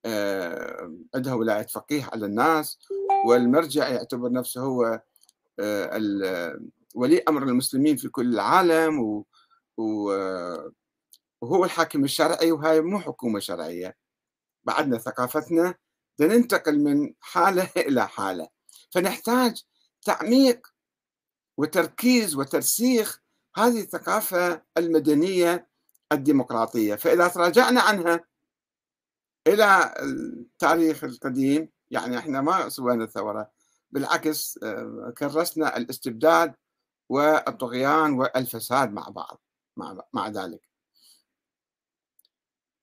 آه، 0.06 0.96
عندها 1.16 1.34
ولاية 1.34 1.68
فقيه 1.68 2.10
على 2.14 2.26
الناس 2.26 2.80
والمرجع 3.26 3.88
يعتبر 3.90 4.32
نفسه 4.32 4.62
هو 4.62 5.02
آه، 5.60 6.60
ولي 6.96 7.24
أمر 7.30 7.44
المسلمين 7.44 7.98
في 7.98 8.10
كل 8.10 8.34
العالم 8.34 9.24
وهو 9.78 11.66
الحاكم 11.66 12.04
الشرعي 12.04 12.52
وهاي 12.52 12.82
مو 12.82 13.00
حكومة 13.00 13.40
شرعية. 13.40 14.01
بعدنا 14.64 14.98
ثقافتنا 14.98 15.76
ننتقل 16.20 16.80
من 16.80 17.14
حالة 17.20 17.70
إلى 17.88 18.08
حالة. 18.08 18.48
فنحتاج 18.92 19.64
تعميق 20.02 20.68
وتركيز 21.58 22.36
وترسيخ 22.36 23.22
هذه 23.56 23.82
الثقافة 23.82 24.62
المدنية 24.78 25.68
الديمقراطية. 26.12 26.96
فإذا 26.96 27.28
تراجعنا 27.28 27.82
عنها 27.82 28.26
إلى 29.48 29.96
التاريخ 30.02 31.04
القديم 31.04 31.70
يعني 31.92 32.18
إحنا 32.18 32.42
ما 32.42 32.70
سوينا 32.70 33.04
الثورة 33.04 33.52
بالعكس 33.92 34.60
آه، 34.64 35.14
كرسنا 35.18 35.78
الاستبداد 35.78 36.56
والطغيان 37.10 38.14
والفساد 38.14 38.94
مع 38.94 39.10
بعض 39.10 39.42
مع, 39.78 40.02
مع 40.14 40.28
ذلك. 40.28 40.62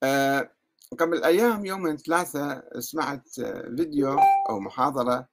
آه، 0.03 0.58
قبل 0.93 1.25
أيام 1.25 1.67
يومين 1.67 1.97
ثلاثة 1.97 2.63
سمعت 2.81 3.29
فيديو 3.77 4.19
أو 4.51 4.61
محاضرة 4.61 5.29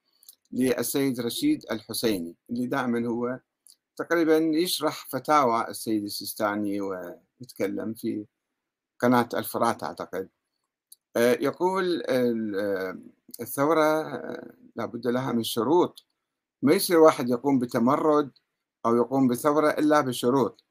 للسيد 0.52 1.20
رشيد 1.20 1.64
الحسيني 1.70 2.36
اللي 2.50 2.66
دائما 2.66 3.08
هو 3.08 3.40
تقريبا 3.96 4.36
يشرح 4.38 5.06
فتاوى 5.10 5.68
السيد 5.68 6.04
السيستاني 6.04 6.80
ويتكلم 6.80 7.94
في 7.94 8.26
قناة 9.00 9.28
الفرات 9.34 9.82
أعتقد. 9.82 10.28
آه، 11.16 11.32
يقول 11.40 12.02
الثورة 13.40 13.84
آه، 13.84 14.54
لابد 14.76 15.06
لها 15.06 15.32
من 15.32 15.42
شروط. 15.42 16.06
ما 16.62 16.74
يصير 16.74 16.98
واحد 16.98 17.28
يقوم 17.30 17.58
بتمرد 17.58 18.30
أو 18.86 18.96
يقوم 18.96 19.28
بثورة 19.28 19.70
إلا 19.70 20.00
بشروط. 20.00 20.64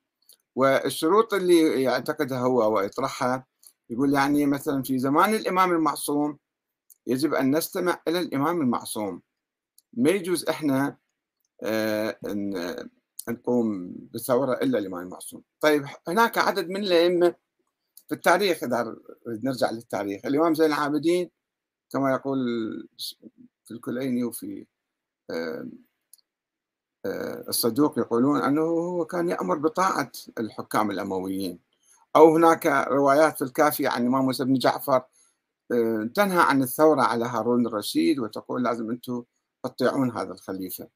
والشروط 0.55 1.33
اللي 1.33 1.83
يعتقدها 1.83 2.39
هو 2.39 2.75
ويطرحها 2.75 3.45
يقول 3.89 4.13
يعني 4.13 4.45
مثلا 4.45 4.83
في 4.83 4.99
زمان 4.99 5.33
الإمام 5.33 5.71
المعصوم 5.71 6.39
يجب 7.07 7.33
أن 7.33 7.55
نستمع 7.55 8.01
إلى 8.07 8.19
الإمام 8.19 8.61
المعصوم. 8.61 9.21
ما 9.93 10.09
يجوز 10.09 10.49
إحنا 10.49 10.97
آه، 11.63 12.17
أن 12.25 12.75
نقوم 13.29 13.95
بثورة 14.13 14.53
إلا 14.53 14.79
الإمام 14.79 15.01
المعصوم. 15.01 15.43
طيب 15.59 15.85
هناك 16.07 16.37
عدد 16.37 16.69
من 16.69 16.83
الأئمة 16.83 17.35
في 18.07 18.15
التاريخ 18.15 18.63
إذا 18.63 18.95
نرجع 19.27 19.71
للتاريخ. 19.71 20.25
الإمام 20.25 20.53
زين 20.53 20.67
العابدين 20.67 21.31
كما 21.91 22.11
يقول 22.11 22.39
في 23.65 23.71
الكليني 23.71 24.23
وفي 24.23 24.65
آه، 25.31 25.67
آه، 27.05 27.45
الصدوق 27.47 27.99
يقولون 27.99 28.41
أنه 28.41 28.61
هو 28.61 29.05
كان 29.05 29.29
يأمر 29.29 29.57
بطاعة 29.57 30.11
الحكام 30.39 30.91
الأمويين. 30.91 31.64
أو 32.15 32.35
هناك 32.35 32.65
روايات 32.87 33.43
في 33.43 33.87
عن 33.87 34.01
الإمام 34.01 34.25
موسى 34.25 34.45
بن 34.45 34.53
جعفر 34.53 35.03
آه، 35.71 36.09
تنهى 36.15 36.39
عن 36.39 36.63
الثورة 36.63 37.01
على 37.01 37.25
هارون 37.25 37.67
الرشيد 37.67 38.19
وتقول 38.19 38.63
لازم 38.63 38.89
أنتم 38.91 39.23
تطيعون 39.63 40.11
هذا 40.11 40.33
الخليفة. 40.33 40.87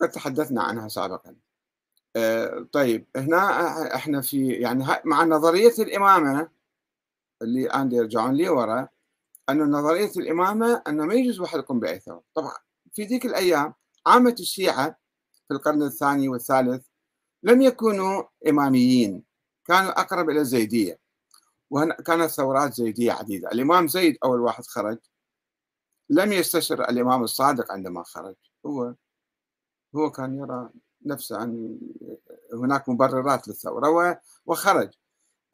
قد 0.00 0.10
تحدثنا 0.10 0.62
عنها 0.62 0.88
سابقا. 0.88 1.36
آه، 2.16 2.66
طيب 2.72 3.06
هنا 3.16 3.94
إحنا 3.94 4.20
في 4.20 4.48
يعني 4.48 4.84
مع 5.04 5.24
نظرية 5.24 5.74
الإمامة 5.78 6.50
اللي 7.42 7.68
عندي 7.70 7.96
يرجعون 7.96 8.34
لي 8.34 8.48
ورا 8.48 8.88
أنه 9.50 9.64
نظرية 9.64 10.10
الإمامة 10.16 10.82
أنه 10.88 11.04
ما 11.04 11.14
يجوز 11.14 11.40
واحد 11.40 11.58
يقوم 11.58 11.80
بأي 11.80 11.98
ثورة. 12.00 12.22
طبعا 12.34 12.54
في 12.92 13.04
ذيك 13.04 13.26
الأيام 13.26 13.74
عامة 14.06 14.36
الشيعة 14.40 14.98
في 15.48 15.54
القرن 15.54 15.82
الثاني 15.82 16.28
والثالث 16.28 16.86
لم 17.42 17.62
يكونوا 17.62 18.22
إماميين. 18.48 19.27
كانوا 19.68 20.00
أقرب 20.00 20.30
إلى 20.30 20.40
الزيدية 20.40 20.98
وكانت 21.70 22.30
ثورات 22.30 22.74
زيدية 22.74 23.12
عديدة. 23.12 23.48
الإمام 23.48 23.88
زيد 23.88 24.18
أول 24.24 24.40
واحد 24.40 24.66
خرج. 24.66 24.98
لم 26.10 26.32
يستشر 26.32 26.88
الإمام 26.90 27.22
الصادق 27.22 27.72
عندما 27.72 28.02
خرج. 28.02 28.34
هو 28.66 28.94
هو 29.96 30.10
كان 30.10 30.38
يرى 30.38 30.70
نفسه 31.06 31.42
أن 31.42 31.78
هناك 32.52 32.88
مبررات 32.88 33.48
للثورة 33.48 34.20
وخرج. 34.46 34.90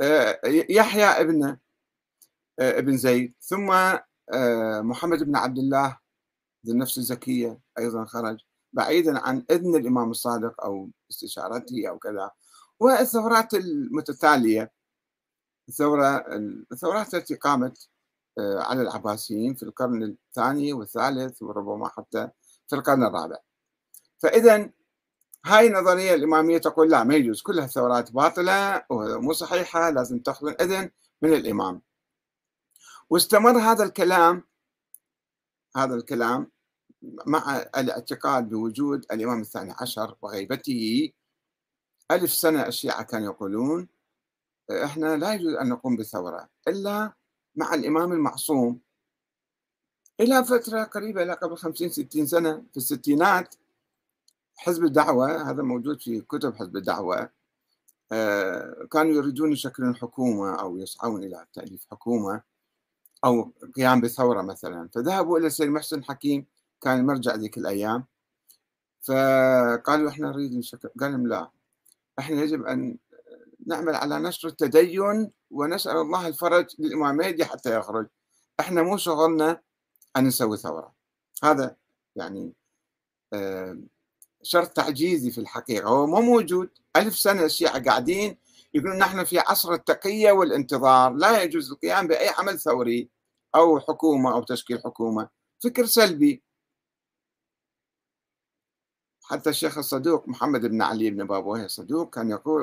آه، 0.00 0.40
يحيى 0.70 1.04
ابن 1.04 1.44
آه، 2.58 2.78
ابن 2.78 2.96
زيد. 2.96 3.34
ثم 3.40 3.70
آه، 4.32 4.80
محمد 4.80 5.22
بن 5.22 5.36
عبد 5.36 5.58
الله 5.58 5.98
ذي 6.66 6.72
النفس 6.72 6.98
الزكية 6.98 7.58
أيضا 7.78 8.04
خرج. 8.04 8.38
بعيدا 8.72 9.18
عن 9.18 9.44
إذن 9.50 9.76
الإمام 9.76 10.10
الصادق 10.10 10.64
أو 10.64 10.90
استشارته 11.10 11.88
أو 11.88 11.98
كذا. 11.98 12.30
والثورات 12.80 13.54
المتتالية. 13.54 14.72
الثورة 15.68 16.24
الثورات 16.72 17.14
التي 17.14 17.34
قامت 17.34 17.88
على 18.38 18.82
العباسيين 18.82 19.54
في 19.54 19.62
القرن 19.62 20.02
الثاني 20.02 20.72
والثالث 20.72 21.42
وربما 21.42 21.88
حتى 21.88 22.28
في 22.68 22.76
القرن 22.76 23.04
الرابع. 23.04 23.36
فإذا 24.18 24.70
هاي 25.46 25.66
النظرية 25.66 26.14
الإمامية 26.14 26.58
تقول 26.58 26.90
لا 26.90 27.04
ما 27.04 27.14
يجوز. 27.14 27.42
كلها 27.42 27.66
ثورات 27.66 28.12
باطلة 28.12 28.84
ومو 28.90 29.32
صحيحة 29.32 29.90
لازم 29.90 30.18
تأخذ 30.18 30.54
إذن 30.60 30.90
من 31.22 31.32
الإمام. 31.32 31.82
واستمر 33.10 33.58
هذا 33.58 33.84
الكلام 33.84 34.42
هذا 35.76 35.94
الكلام 35.94 36.50
مع 37.26 37.56
الاعتقاد 37.76 38.48
بوجود 38.48 39.06
الإمام 39.12 39.40
الثاني 39.40 39.74
عشر 39.80 40.16
وغيبته 40.22 41.12
ألف 42.10 42.32
سنة 42.32 42.66
الشيعة 42.66 43.02
كانوا 43.02 43.26
يقولون 43.32 43.88
إحنا 44.70 45.16
لا 45.16 45.34
يجوز 45.34 45.54
أن 45.54 45.68
نقوم 45.68 45.96
بثورة 45.96 46.48
إلا 46.68 47.12
مع 47.56 47.74
الإمام 47.74 48.12
المعصوم. 48.12 48.80
إلى 50.20 50.44
فترة 50.44 50.84
قريبة 50.84 51.22
إلى 51.22 51.32
قبل 51.32 51.56
خمسين 51.56 51.88
ستين 51.88 52.26
سنة 52.26 52.64
في 52.70 52.76
الستينات 52.76 53.54
حزب 54.56 54.84
الدعوة 54.84 55.50
هذا 55.50 55.62
موجود 55.62 56.00
في 56.00 56.20
كتب 56.20 56.56
حزب 56.56 56.76
الدعوة 56.76 57.30
آه، 58.12 58.86
كانوا 58.90 59.12
يريدون 59.12 59.52
يشكلون 59.52 59.96
حكومة 59.96 60.54
أو 60.60 60.78
يسعون 60.78 61.24
إلى 61.24 61.46
تأليف 61.52 61.86
حكومة 61.90 62.42
أو 63.24 63.52
قيام 63.76 64.00
بثورة 64.00 64.42
مثلا. 64.42 64.88
فذهبوا 64.88 65.38
إلى 65.38 65.46
السيد 65.46 65.68
محسن 65.68 66.04
حكيم 66.04 66.46
كان 66.80 66.98
المرجع 66.98 67.34
ذيك 67.34 67.58
الأيام. 67.58 68.04
فقالوا 69.02 70.10
إحنا 70.10 70.28
نريد 70.30 70.54
نشكل 70.54 70.88
قال 71.00 71.12
لهم 71.12 71.26
لا. 71.26 71.50
إحنا 72.18 72.42
يجب 72.42 72.66
أن 72.66 72.98
نعمل 73.66 73.94
على 73.94 74.18
نشر 74.18 74.48
التدين 74.48 75.30
ونسأل 75.50 75.96
الله 75.96 76.28
الفرج 76.28 76.66
للإمام 76.78 77.16
مهدي 77.16 77.44
حتى 77.44 77.78
يخرج. 77.78 78.06
إحنا 78.60 78.82
مو 78.82 78.96
شغلنا 78.96 79.60
أن 80.16 80.24
نسوي 80.24 80.56
ثورة. 80.56 80.94
هذا 81.44 81.76
يعني 82.16 82.52
شرط 84.42 84.68
تعجيزي 84.68 85.30
في 85.30 85.38
الحقيقة. 85.38 85.88
هو 85.88 86.06
مو 86.06 86.20
موجود. 86.20 86.70
ألف 86.96 87.18
سنة 87.18 87.44
الشيعة 87.44 87.84
قاعدين 87.84 88.38
يقولون 88.74 88.98
نحن 88.98 89.24
في 89.24 89.38
عصر 89.38 89.72
التقية 89.72 90.32
والانتظار. 90.32 91.12
لا 91.12 91.42
يجوز 91.42 91.72
القيام 91.72 92.06
بأي 92.06 92.28
عمل 92.28 92.60
ثوري 92.60 93.10
أو 93.54 93.80
حكومة 93.80 94.34
أو 94.34 94.42
تشكيل 94.42 94.82
حكومة. 94.84 95.28
فكر 95.64 95.86
سلبي. 95.86 96.42
حتى 99.26 99.50
الشيخ 99.50 99.78
الصدوق 99.78 100.28
محمد 100.28 100.66
بن 100.66 100.82
علي 100.82 101.10
بن 101.10 101.26
بابويه 101.26 101.64
الصدوق 101.64 102.14
كان 102.14 102.30
يقول 102.30 102.62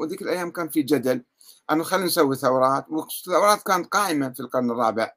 وذيك 0.00 0.22
الأيام 0.22 0.50
كان 0.50 0.68
في 0.68 0.82
جدل. 0.82 1.24
أنه 1.70 1.84
خلينا 1.84 2.06
نسوي 2.06 2.36
ثورات 2.36 2.86
والثورات 2.90 3.62
كانت 3.62 3.86
قائمة 3.86 4.32
في 4.32 4.40
القرن 4.40 4.70
الرابع 4.70 5.12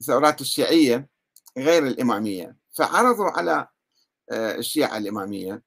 الثورات 0.00 0.40
الشيعية 0.40 1.08
غير 1.58 1.86
الإمامية. 1.86 2.56
فعرضوا 2.72 3.30
على 3.30 3.68
آه، 4.30 4.54
الشيعة 4.56 4.98
الإمامية. 4.98 5.62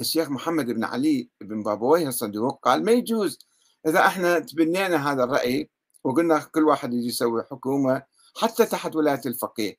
الشيخ 0.00 0.28
محمد 0.28 0.66
بن 0.66 0.84
علي 0.84 1.30
بن 1.40 1.62
بابويه 1.62 2.08
الصدوق 2.08 2.60
قال 2.62 2.84
ما 2.84 2.92
يجوز. 2.92 3.38
إذا 3.86 4.06
إحنا 4.06 4.38
تبنينا 4.38 5.12
هذا 5.12 5.24
الرأي 5.24 5.70
وقلنا 6.04 6.38
كل 6.38 6.64
واحد 6.64 6.94
يجي 6.94 7.08
يسوي 7.08 7.42
حكومة 7.50 8.02
حتى 8.36 8.66
تحت 8.66 8.96
ولاية 8.96 9.20
الفقيه 9.26 9.76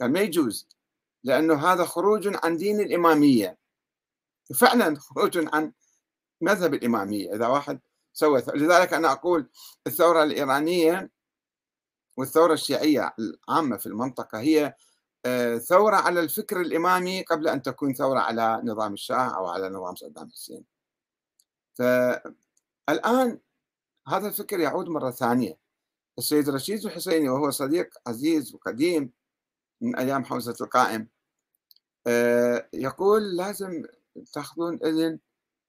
قال 0.00 0.12
ما 0.12 0.20
يجوز. 0.20 0.68
لأنه 1.24 1.72
هذا 1.72 1.84
خروج 1.84 2.36
عن 2.44 2.56
دين 2.56 2.80
الإمامية. 2.80 3.58
فعلا 4.54 4.96
خروج 4.98 5.48
عن 5.54 5.72
مذهب 6.40 6.74
الإمامية. 6.74 7.34
إذا 7.34 7.46
واحد 7.46 7.80
سوى 8.12 8.42
لذلك 8.54 8.92
أنا 8.94 9.12
أقول 9.12 9.50
الثورة 9.86 10.22
الإيرانية 10.22 11.10
والثورة 12.16 12.52
الشيعية 12.52 13.14
العامة 13.18 13.76
في 13.76 13.86
المنطقة 13.86 14.40
هي 14.40 14.74
آه، 15.26 15.58
ثورة 15.58 15.96
على 15.96 16.20
الفكر 16.20 16.60
الإمامي 16.60 17.22
قبل 17.22 17.48
أن 17.48 17.62
تكون 17.62 17.94
ثورة 17.94 18.20
على 18.20 18.60
نظام 18.64 18.92
الشاه 18.92 19.36
أو 19.36 19.46
على 19.46 19.68
نظام 19.68 19.94
صدام 19.94 20.30
حسين. 20.30 20.64
فالآن 21.74 23.40
هذا 24.08 24.28
الفكر 24.28 24.60
يعود 24.60 24.88
مرة 24.88 25.10
ثانية. 25.10 25.58
السيد 26.18 26.50
رشيد 26.50 26.84
الحسيني 26.86 27.28
وهو 27.28 27.50
صديق 27.50 27.94
عزيز 28.06 28.54
وقديم 28.54 29.12
من 29.80 29.96
أيام 29.96 30.24
حوزة 30.24 30.56
القائم. 30.60 31.08
آه، 32.06 32.68
يقول 32.72 33.36
لازم 33.36 33.84
تأخذون 34.32 34.78
إذن 34.84 35.18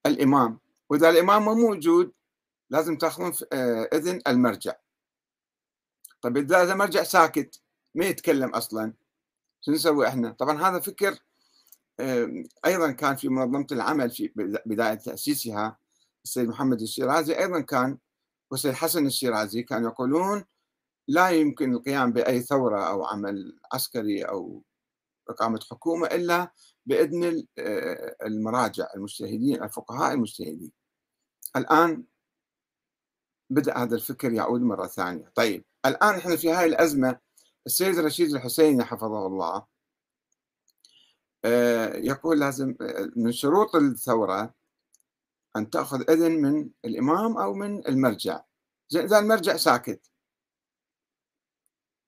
الإمام. 0.05 0.59
وإذا 0.89 1.09
الإمام 1.09 1.45
مو 1.45 1.53
موجود 1.55 2.11
لازم 2.69 2.97
تأخذون 2.97 3.33
آه، 3.53 3.89
إذن 3.93 4.21
المرجع. 4.27 4.73
طيب 6.21 6.37
إذا 6.37 6.73
المرجع 6.73 7.03
ساكت 7.03 7.61
ما 7.95 8.05
يتكلم 8.05 8.49
أصلا. 8.49 8.93
شو 9.61 9.71
نسوي 9.71 10.07
إحنا؟ 10.07 10.31
طبعا 10.31 10.69
هذا 10.69 10.79
فكر 10.79 11.19
أيضا 12.65 12.91
كان 12.91 13.15
في 13.15 13.29
منظمة 13.29 13.67
العمل 13.71 14.09
في 14.09 14.31
بداية 14.65 14.93
تأسيسها 14.93 15.77
السيد 16.23 16.49
محمد 16.49 16.81
الشيرازي 16.81 17.37
أيضا 17.39 17.59
كان 17.59 17.97
والسيد 18.51 18.73
حسن 18.73 19.05
الشيرازي 19.05 19.63
كانوا 19.63 19.89
يقولون 19.89 20.45
لا 21.09 21.29
يمكن 21.29 21.73
القيام 21.73 22.13
بأي 22.13 22.41
ثورة 22.41 22.83
أو 22.89 23.05
عمل 23.05 23.59
عسكري 23.73 24.23
أو 24.23 24.63
إقامة 25.29 25.59
حكومة 25.71 26.07
إلا 26.07 26.51
بإذن 26.85 27.43
آه، 27.57 28.15
المراجع 28.25 28.87
المجتهدين 28.95 29.63
الفقهاء 29.63 30.13
المجتهدين. 30.13 30.71
الآن 31.55 32.03
بدأ 33.49 33.77
هذا 33.77 33.95
الفكر 33.95 34.33
يعود 34.33 34.61
مرة 34.61 34.87
ثانية، 34.87 35.31
طيب 35.35 35.65
الآن 35.85 36.15
إحنا 36.15 36.35
في 36.35 36.51
هاي 36.51 36.65
الأزمة 36.65 37.19
السيد 37.65 37.99
رشيد 37.99 38.35
الحسيني 38.35 38.83
حفظه 38.83 39.27
الله 39.27 39.65
آه، 41.45 41.95
يقول 41.95 42.39
لازم 42.39 42.75
آه، 42.81 43.09
من 43.15 43.31
شروط 43.31 43.75
الثورة 43.75 44.53
أن 45.57 45.69
تأخذ 45.69 46.11
إذن 46.11 46.31
من 46.31 46.69
الإمام 46.85 47.37
أو 47.37 47.53
من 47.53 47.87
المرجع 47.87 48.41
إذا 48.95 49.19
المرجع 49.19 49.57
ساكت 49.57 50.08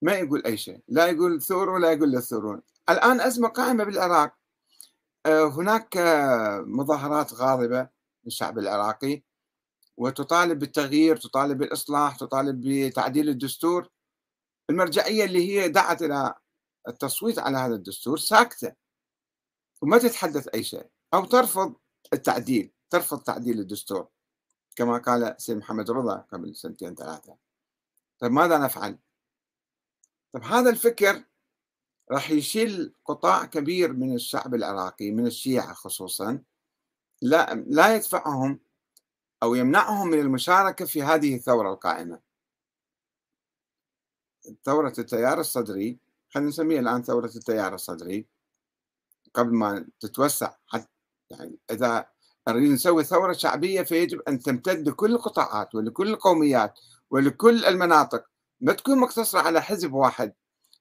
ما 0.02 0.12
يقول 0.12 0.42
أي 0.46 0.56
شيء 0.56 0.80
لا 0.88 1.06
يقول 1.06 1.42
ثوروا 1.42 1.74
ولا 1.74 1.92
يقول 1.92 2.12
لا 2.12 2.20
ثورون 2.20 2.62
الآن 2.90 3.20
أزمة 3.20 3.48
قائمة 3.48 3.84
بالعراق. 3.84 4.34
آه، 5.26 5.44
هناك 5.44 5.96
مظاهرات 6.66 7.32
غاضبة 7.34 7.88
للشعب 8.24 8.58
العراقي 8.58 9.22
وتطالب 9.96 10.58
بالتغيير 10.58 11.16
تطالب 11.16 11.58
بالإصلاح 11.58 12.16
تطالب 12.16 12.60
بتعديل 12.68 13.28
الدستور. 13.28 13.88
المرجعية 14.70 15.24
اللي 15.24 15.50
هي 15.50 15.68
دعت 15.68 16.02
إلى 16.02 16.34
التصويت 16.88 17.38
على 17.38 17.58
هذا 17.58 17.74
الدستور 17.74 18.18
ساكتة 18.18 18.72
وما 19.82 19.98
تتحدث 19.98 20.48
أي 20.54 20.64
شيء. 20.64 20.86
أو 21.14 21.24
ترفض 21.24 21.74
التعديل 22.12 22.72
ترفض 22.90 23.22
تعديل 23.22 23.60
الدستور 23.60 24.08
كما 24.76 24.98
قال 24.98 25.34
سيد 25.38 25.56
محمد 25.56 25.90
رضا 25.90 26.16
قبل 26.32 26.56
سنتين 26.56 26.94
ثلاثة. 26.94 27.36
طيب 28.18 28.32
ماذا 28.32 28.58
نفعل؟ 28.58 28.98
طيب 30.32 30.44
هذا 30.44 30.70
الفكر 30.70 31.24
راح 32.10 32.30
يشيل 32.30 32.94
قطاع 33.04 33.44
كبير 33.44 33.92
من 33.92 34.14
الشعب 34.14 34.54
العراقي 34.54 35.10
من 35.10 35.26
الشيعة 35.26 35.74
خصوصا. 35.74 36.42
لا 37.22 37.54
لا 37.54 37.96
يدفعهم 37.96 38.60
أو 39.42 39.54
يمنعهم 39.54 40.08
من 40.08 40.20
المشاركة 40.20 40.84
في 40.84 41.02
هذه 41.02 41.36
الثورة 41.36 41.72
القائمة. 41.72 42.20
ثورة 44.64 44.92
التيار 44.98 45.40
الصدري 45.40 45.98
خلينا 46.30 46.48
نسميها 46.48 46.80
الآن 46.80 47.02
ثورة 47.02 47.30
التيار 47.36 47.74
الصدري. 47.74 48.26
قبل 49.34 49.54
ما 49.54 49.86
تتوسع 50.00 50.54
حتى 50.66 50.88
يعني 51.30 51.58
إذا 51.70 52.06
نريد 52.48 52.70
نسوي 52.72 53.04
ثورة 53.04 53.32
شعبية 53.32 53.82
فيجب 53.82 54.20
أن 54.28 54.38
تمتد 54.38 54.88
لكل 54.88 55.12
القطاعات 55.12 55.74
ولكل 55.74 56.08
القوميات 56.08 56.80
ولكل 57.10 57.64
المناطق. 57.64 58.31
ما 58.62 58.72
تكون 58.72 58.98
مقتصرة 58.98 59.40
على 59.40 59.62
حزب 59.62 59.92
واحد 59.92 60.32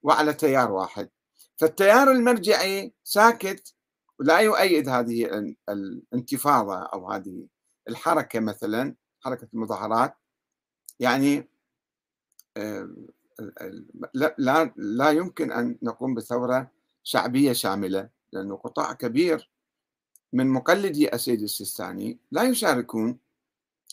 وعلى 0.04 0.34
تيار 0.34 0.72
واحد. 0.72 1.10
فالتيار 1.58 2.12
المرجعي 2.12 2.94
ساكت 3.04 3.74
ولا 4.20 4.40
يؤيد 4.40 4.90
هذه 4.90 5.54
الانتفاضة 5.70 6.80
أو 6.80 7.12
هذه 7.12 7.48
الحركة 7.90 8.40
مثلا 8.40 8.96
حركة 9.20 9.48
المظاهرات. 9.54 10.16
يعني 11.00 11.50
لا, 14.14 14.36
لا, 14.38 14.74
لا 14.76 15.10
يمكن 15.12 15.52
أن 15.52 15.78
نقوم 15.82 16.14
بثورة 16.14 16.72
شعبية 17.04 17.54
شاملة 17.54 18.10
لأنه 18.32 18.56
قطاع 18.56 18.94
كبير. 18.94 19.52
من 20.34 20.48
مقلدي 20.48 21.14
السيد 21.14 21.42
السيستاني 21.42 22.20
لا 22.32 22.44
يشاركون 22.44 23.20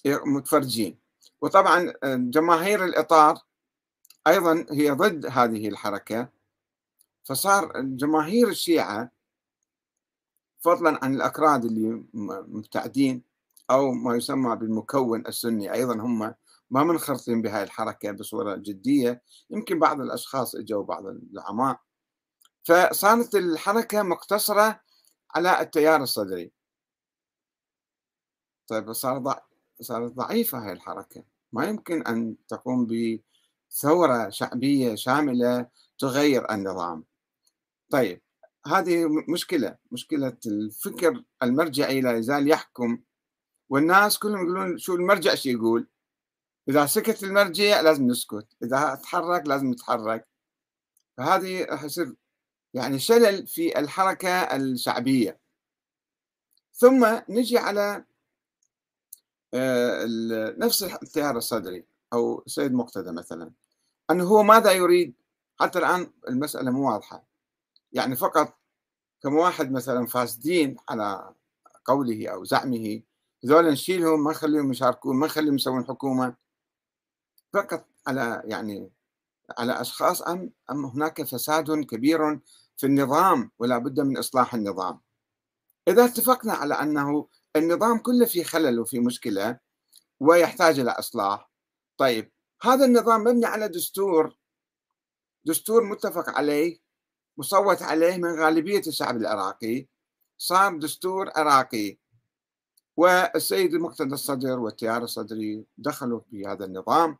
متفرجين. 0.07 0.98
وطبعا 1.40 1.92
جماهير 2.05 2.85
الإطار 2.85 3.47
أيضا 4.28 4.66
هي 4.70 4.90
ضد 4.90 5.26
هذه 5.26 5.68
الحركة 5.68 6.28
فصار 7.24 7.80
جماهير 7.80 8.48
الشيعة 8.48 9.10
فضلا 10.60 11.04
عن 11.04 11.14
الأكراد 11.14 11.64
اللي 11.64 12.04
مبتعدين 12.14 13.22
أو 13.70 13.92
ما 13.92 14.16
يسمى 14.16 14.56
بالمكون 14.56 15.26
السني 15.26 15.72
أيضا 15.72 15.94
هم 15.94 16.34
ما 16.70 16.84
منخرطين 16.84 17.42
بهاي 17.42 17.62
الحركة 17.62 18.10
بصورة 18.10 18.56
جدية 18.56 19.22
يمكن 19.50 19.78
بعض 19.78 20.00
الأشخاص 20.00 20.54
إجوا 20.54 20.84
بعض 20.84 21.06
الزعماء 21.06 21.80
فصارت 22.64 23.34
الحركة 23.34 24.02
مقتصرة 24.02 24.80
على 25.34 25.60
التيار 25.60 26.02
الصدري. 26.02 26.52
طيب 28.66 28.92
صار 28.92 29.18
ضع... 29.18 29.38
صارت 29.80 30.12
ضعيفة 30.12 30.58
هاي 30.58 30.72
الحركة. 30.72 31.24
ما 31.52 31.64
يمكن 31.64 32.02
أن 32.02 32.36
تقوم 32.48 32.86
بثورة 33.70 34.31
شعبية 34.31 34.94
شاملة 34.94 35.66
تغير 35.98 36.50
النظام. 36.52 37.04
طيب 37.90 38.22
هذه 38.66 39.07
مشكلة 39.28 39.76
مشكلة 39.92 40.37
الفكر 40.46 41.24
المرجعي 41.42 42.00
لا 42.00 42.16
يزال 42.18 42.50
يحكم 42.50 42.98
والناس 43.68 44.18
كلهم 44.18 44.44
يقولون 44.44 44.78
شو 44.78 44.94
المرجع 44.94 45.35
شو 45.35 45.48
يقول؟ 45.48 45.88
إذا 46.68 46.87
سكت 46.87 47.22
المرجع 47.22 47.81
لازم 47.81 48.07
نسكت 48.07 48.46
إذا 48.62 48.94
تحرك 48.94 49.46
لازم 49.46 49.70
نتحرك. 49.70 50.28
فهذه 51.16 51.64
راح 51.64 51.85
يصير 51.85 52.14
يعني 52.74 52.98
شلل 52.98 53.46
في 53.46 53.78
الحركة 53.78 54.57
الشعبية. 54.57 55.40
ثم 56.74 57.20
نجي 57.28 57.59
على 57.59 58.04
آه، 59.54 60.07
نفس 60.59 60.83
التيار 60.83 61.37
الصدري. 61.37 61.85
أو 62.12 62.42
سيد 62.47 62.73
مقتدى 62.73 63.12
مثلا 63.12 63.53
أنه 64.11 64.25
هو 64.25 64.42
ماذا 64.42 64.73
يريد؟ 64.73 65.14
حتى 65.61 65.79
الآن 65.79 66.12
المسألة 66.29 66.71
مو 66.71 66.90
واضحة. 66.92 67.25
يعني 67.92 68.16
فقط 68.16 68.59
كم 69.23 69.35
واحد 69.35 69.73
مثلا 69.73 70.07
فاسدين 70.07 70.77
على 70.88 71.35
قوله 71.85 72.29
أو 72.29 72.44
زعمه 72.44 73.03
هذول 73.44 73.71
نشيلهم 73.73 74.25
ما 74.25 74.31
نخليهم 74.31 74.71
يشاركون 74.71 75.16
ما 75.16 75.27
نخليهم 75.27 75.55
يسوون 75.55 75.87
حكومة. 75.87 76.37
فقط 77.53 77.87
على 78.07 78.42
يعني 78.44 78.90
على 79.59 79.81
أشخاص 79.81 80.23
أم 80.23 80.53
أم 80.71 80.85
هناك 80.85 81.23
فساد 81.23 81.85
كبير 81.85 82.40
في 82.77 82.87
النظام 82.87 83.51
ولا 83.59 83.79
بد 83.79 84.01
من 84.01 84.18
إصلاح 84.18 84.55
النظام. 84.55 85.01
إذا 85.88 86.05
اتفقنا 86.05 86.53
على 86.53 86.75
أنه 86.75 87.29
النظام 87.57 87.99
كله 87.99 88.27
في 88.27 88.44
خلل 88.44 88.81
وفي 88.81 89.01
مشكلة 89.01 89.59
ويحتاج 90.21 90.79
إلى 90.81 90.90
إصلاح 90.90 91.47
طيب 91.98 92.32
هذا 92.62 92.84
النظام 92.84 93.20
مبني 93.20 93.46
على 93.46 93.68
دستور 93.68 94.37
دستور 95.44 95.84
متفق 95.84 96.28
عليه 96.28 96.80
مصوت 97.38 97.82
عليه 97.82 98.16
من 98.16 98.40
غالبية 98.40 98.82
الشعب 98.87 99.16
العراقي 99.16 99.87
صار 100.38 100.78
دستور 100.78 101.30
عراقي. 101.37 101.98
والسيد 102.96 103.74
المقتدى 103.74 104.14
الصدر 104.14 104.58
والتيار 104.58 105.02
الصدري 105.02 105.64
دخلوا 105.78 106.20
في 106.30 106.46
هذا 106.46 106.64
النظام 106.64 107.18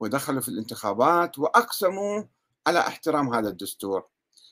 ودخلوا 0.00 0.40
في 0.40 0.48
الانتخابات 0.48 1.38
وأقسموا 1.38 2.24
على 2.66 2.78
احترام 2.78 3.34
هذا 3.34 3.48
الدستور. 3.48 4.08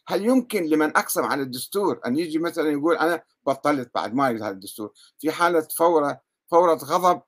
هل 0.07 0.25
يمكن 0.25 0.65
لمن 0.65 0.97
أقسم 0.97 1.25
على 1.25 1.43
الدستور 1.43 2.01
أن 2.07 2.19
يجي 2.19 2.39
مثلا 2.39 2.71
يقول 2.71 2.97
أنا 2.97 3.23
بطلت 3.47 3.91
بعد 3.95 4.15
ما 4.15 4.29
أريد 4.29 4.43
هذا 4.43 4.53
الدستور؟ 4.53 4.93
في 5.19 5.33
حالة 5.33 5.69
فورة 5.77 6.21
فورة 6.51 6.75
غضب 6.75 7.23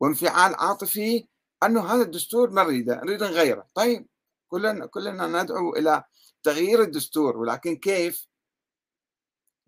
وانفعال 0.00 0.54
عاطفي 0.54 1.26
أنه 1.62 1.86
هذا 1.86 2.02
الدستور 2.02 2.50
ما 2.50 2.62
نريده 2.62 3.00
نريد 3.04 3.22
نغيره. 3.22 3.66
طيب 3.74 4.06
كلنا 4.48 4.86
كلنا 4.86 5.42
ندعو 5.42 5.76
إلى 5.76 6.04
تغيير 6.42 6.82
الدستور 6.82 7.36
ولكن 7.36 7.76
كيف؟ 7.76 8.26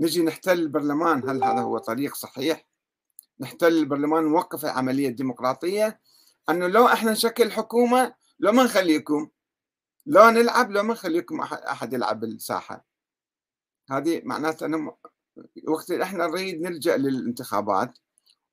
نجي 0.01 0.23
نحتل 0.23 0.59
البرلمان. 0.59 1.29
هل 1.29 1.45
هذا 1.45 1.61
هو 1.61 1.79
طريق 1.79 2.15
صحيح؟ 2.15 2.67
نحتل 3.41 3.79
البرلمان 3.79 4.25
نوقف 4.25 4.65
العملية 4.65 5.09
الديمقراطية 5.09 6.01
أنه 6.51 6.67
لو 6.67 6.87
إحنا 6.87 7.13
نشكل 7.13 7.53
حكومة 7.53 8.15
لو 8.41 8.53
ما 8.53 8.65
نخليكم 8.65 9.29
لو 10.07 10.31
نلعب 10.31 10.71
لو 10.71 10.83
ما 10.83 10.93
نخليكم 10.93 11.41
أحد 11.41 11.93
يلعب 11.93 12.21
بالساحة. 12.21 12.85
هذه 13.91 14.23
معناتها 14.25 14.67
أنه 14.67 14.97
وقت 15.69 15.91
إحنا 15.91 16.27
نريد 16.27 16.61
نلجأ 16.61 16.97
للانتخابات 16.97 17.99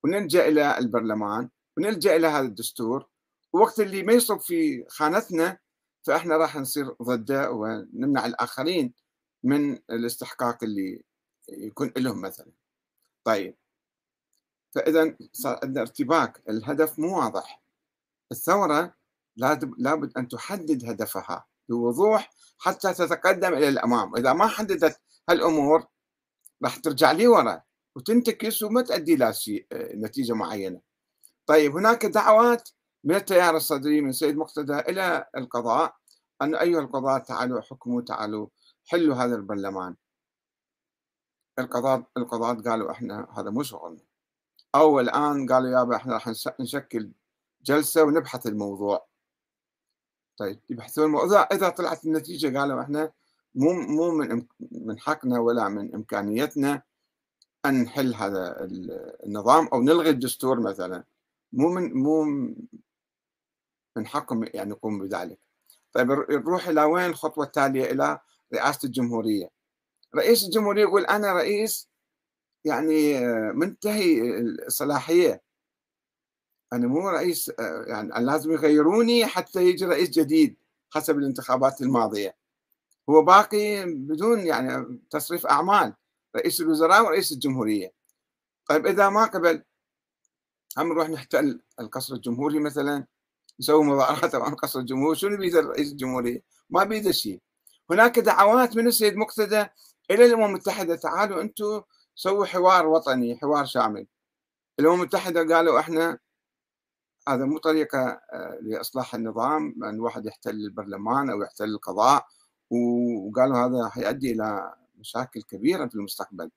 ونلجأ 0.04 0.48
إلى 0.48 0.78
البرلمان. 0.78 1.50
ونلجأ 1.80 2.16
إلى 2.16 2.28
هذا 2.28 2.46
الدستور. 2.46 3.10
وقت 3.54 3.80
اللي 3.80 4.04
ما 4.04 4.14
يصب 4.14 4.40
في 4.40 4.86
خانتنا 4.90 5.58
فإحنا 6.08 6.38
راح 6.38 6.56
نصير 6.56 6.96
ضده 7.02 7.52
ونمنع 7.52 8.26
الآخرين 8.26 8.94
من 9.44 9.74
الاستحقاق 9.74 10.64
اللي 10.64 11.04
يكون 11.50 11.92
لهم 11.98 12.22
مثلا. 12.22 12.52
طيب. 13.24 13.56
فاذا 14.76 15.18
صار 15.34 15.60
عندنا 15.64 15.82
ارتباك. 15.82 16.44
الهدف 16.50 17.00
مو 17.00 17.20
واضح. 17.20 17.64
الثورة 18.32 18.96
لابد 19.78 20.18
أن 20.18 20.28
تحدد 20.28 20.86
هدفها 20.86 21.46
بوضوح 21.70 22.30
حتى 22.58 22.94
تتقدم 22.94 23.54
إلى 23.54 23.70
الأمام. 23.70 24.16
إذا 24.16 24.34
ما 24.34 24.48
حددت 24.48 25.02
هالأمور 25.30 25.86
راح 26.64 26.78
ترجع 26.78 27.12
لي 27.12 27.28
ورا 27.28 27.62
وتنتكس 27.96 28.64
وما 28.64 28.82
تؤدي 28.82 29.14
إلى 29.14 29.34
نتيجة 29.74 30.34
معينة. 30.34 30.89
طيب 31.50 31.78
هناك 31.78 32.06
دعوات 32.06 32.70
من 33.04 33.16
التيار 33.16 33.56
الصدري 33.56 34.02
من 34.02 34.12
سيد 34.12 34.38
مقتدى 34.38 34.80
إلى 34.80 35.26
القضاء. 35.38 35.96
أن 36.42 36.56
أيها 36.56 36.80
القضاة 36.80 37.18
تعالوا 37.18 37.62
حكموا 37.62 38.02
تعالوا 38.02 38.48
حلوا 38.86 39.16
هذا 39.16 39.36
البرلمان. 39.36 39.96
القضاة 41.60 42.08
القضاة 42.18 42.54
قالوا 42.54 42.92
إحنا 42.92 43.28
هذا 43.38 43.50
مو 43.50 43.64
شغلنا. 43.64 44.02
أو 44.76 45.00
الآن 45.00 45.48
قالوا 45.52 45.70
يابا 45.70 45.96
إحنا 45.96 46.14
راح 46.14 46.28
نشكل 46.60 47.12
جلسة 47.62 48.04
ونبحث 48.04 48.48
الموضوع. 48.48 49.08
طيب 50.38 50.60
يبحثون 50.70 51.06
الموضوع. 51.06 51.48
إذا 51.52 51.70
طلعت 51.70 52.06
النتيجة 52.06 52.60
قالوا 52.60 52.82
إحنا 52.82 53.12
مو 53.56 53.74
مو 53.74 54.12
من 54.12 54.46
من 54.72 55.00
حقنا 55.00 55.40
ولا 55.40 55.70
من 55.70 55.96
إمكانيتنا 55.96 56.82
أن 57.66 57.84
نحل 57.84 58.14
هذا 58.14 58.56
النظام 59.26 59.68
أو 59.68 59.82
نلغي 59.82 60.10
الدستور 60.10 60.60
مثلا. 60.60 61.04
مو 61.54 61.70
من 61.70 61.94
مو 61.94 62.24
من 63.98 64.08
حقهم 64.08 64.44
يعني 64.54 64.70
يقوموا 64.70 65.06
بذلك. 65.06 65.40
طيب 65.94 66.12
نروح 66.30 66.68
إلى 66.68 66.84
وين 66.84 67.06
الخطوة 67.06 67.46
التالية 67.46 67.92
إلى 67.92 68.20
رئاسة 68.54 68.86
الجمهورية. 68.86 69.50
رئيس 70.16 70.44
الجمهورية 70.44 70.82
يقول 70.82 71.06
أنا 71.06 71.34
رئيس 71.34 71.90
يعني 72.66 73.20
منتهي 73.54 74.22
الصلاحية. 74.40 75.42
أنا 76.74 76.88
مو 76.88 77.10
رئيس 77.10 77.52
يعني 77.88 78.26
لازم 78.26 78.52
يغيروني 78.52 79.26
حتى 79.26 79.64
يجي 79.64 79.86
رئيس 79.86 80.10
جديد 80.10 80.58
حسب 80.90 81.18
الانتخابات 81.18 81.82
الماضية. 81.82 82.36
هو 83.10 83.22
باقي 83.22 83.86
بدون 83.86 84.40
يعني 84.40 85.00
تصريف 85.10 85.46
أعمال 85.46 85.94
رئيس 86.36 86.62
الوزراء 86.62 87.06
ورئيس 87.06 87.32
الجمهورية. 87.32 87.94
طيب 88.66 88.88
إذا 88.88 89.10
ما 89.10 89.26
قبل 89.26 89.64
هم 90.78 90.88
نروح 90.94 91.10
نحتل 91.10 91.62
القصر 91.80 92.16
الجمهوري 92.16 92.60
مثلا 92.60 93.06
نسوي 93.60 93.84
مظاهرات 93.84 94.36
عن 94.46 94.56
قصر 94.56 94.80
الجمهور 94.80 95.16
شنو 95.16 95.38
بيد 95.38 95.56
رئيس 95.56 95.92
الجمهورية؟ 95.92 96.44
ما 96.70 96.84
بيد 96.84 97.12
شيء. 97.12 97.42
هناك 97.92 98.20
دعوات 98.20 98.78
من 98.78 98.88
السيد 98.88 99.16
مقتدى 99.16 99.66
إلى 100.12 100.26
الأمم 100.26 100.46
المتحدة. 100.46 100.96
تعالوا 100.96 101.42
أنتم 101.42 101.82
سووا 102.16 102.46
حوار 102.46 102.88
وطني 102.88 103.38
حوار 103.38 103.66
شامل. 103.66 104.08
الأمم 104.80 104.96
المتحدة 104.96 105.56
قالوا 105.56 105.80
إحنا 105.80 106.20
هذا 107.30 107.46
مو 107.46 107.58
طريقة 107.58 108.00
آه، 108.34 108.60
لإصلاح 108.62 109.16
النظام 109.16 109.84
أن 109.84 110.00
واحد 110.00 110.26
يحتل 110.26 110.50
البرلمان 110.50 111.30
أو 111.30 111.42
يحتل 111.44 111.66
القضاء 111.66 112.26
وقالوا 112.70 113.58
هذا 113.58 113.90
حيؤدي 113.90 114.32
إلى 114.32 114.74
مشاكل 114.96 115.42
كبيرة 115.42 115.88
في 115.88 115.96
المستقبل. 115.96 116.52